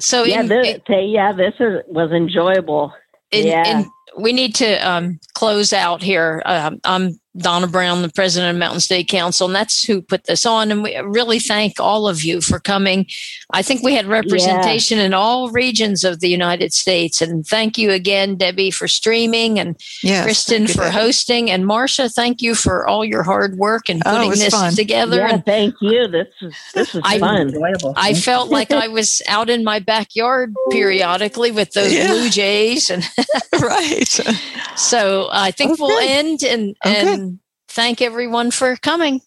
[0.00, 2.92] so yeah, in- this, say, yeah, this is, was enjoyable.
[3.30, 3.80] in, yeah.
[3.80, 6.42] in, we need to um, close out here.
[6.44, 10.44] Um, I'm Donna Brown, the president of Mountain State Council, and that's who put this
[10.44, 10.70] on.
[10.70, 13.06] And we really thank all of you for coming.
[13.50, 15.04] I think we had representation yeah.
[15.04, 17.22] in all regions of the United States.
[17.22, 20.94] And thank you again, Debbie, for streaming, and yes, Kristen for Debbie.
[20.94, 24.54] hosting, and Marcia, thank you for all your hard work and oh, putting oh, this
[24.54, 24.74] fun.
[24.74, 25.16] together.
[25.18, 26.08] Yeah, and thank you.
[26.08, 27.54] This is this is I, fun.
[27.96, 32.08] I felt like I was out in my backyard periodically with those yeah.
[32.08, 33.04] blue jays, and
[33.62, 34.08] right.
[34.76, 35.82] so I think okay.
[35.82, 37.27] we'll end and okay.
[37.68, 39.20] And thank everyone for coming.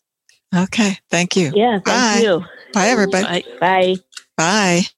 [0.56, 0.98] Okay.
[1.10, 1.52] Thank you.
[1.56, 1.80] Yeah.
[1.80, 2.22] Thank Bye.
[2.22, 2.46] you.
[2.74, 3.46] Bye, everybody.
[3.60, 3.96] Bye.
[4.38, 4.92] Bye.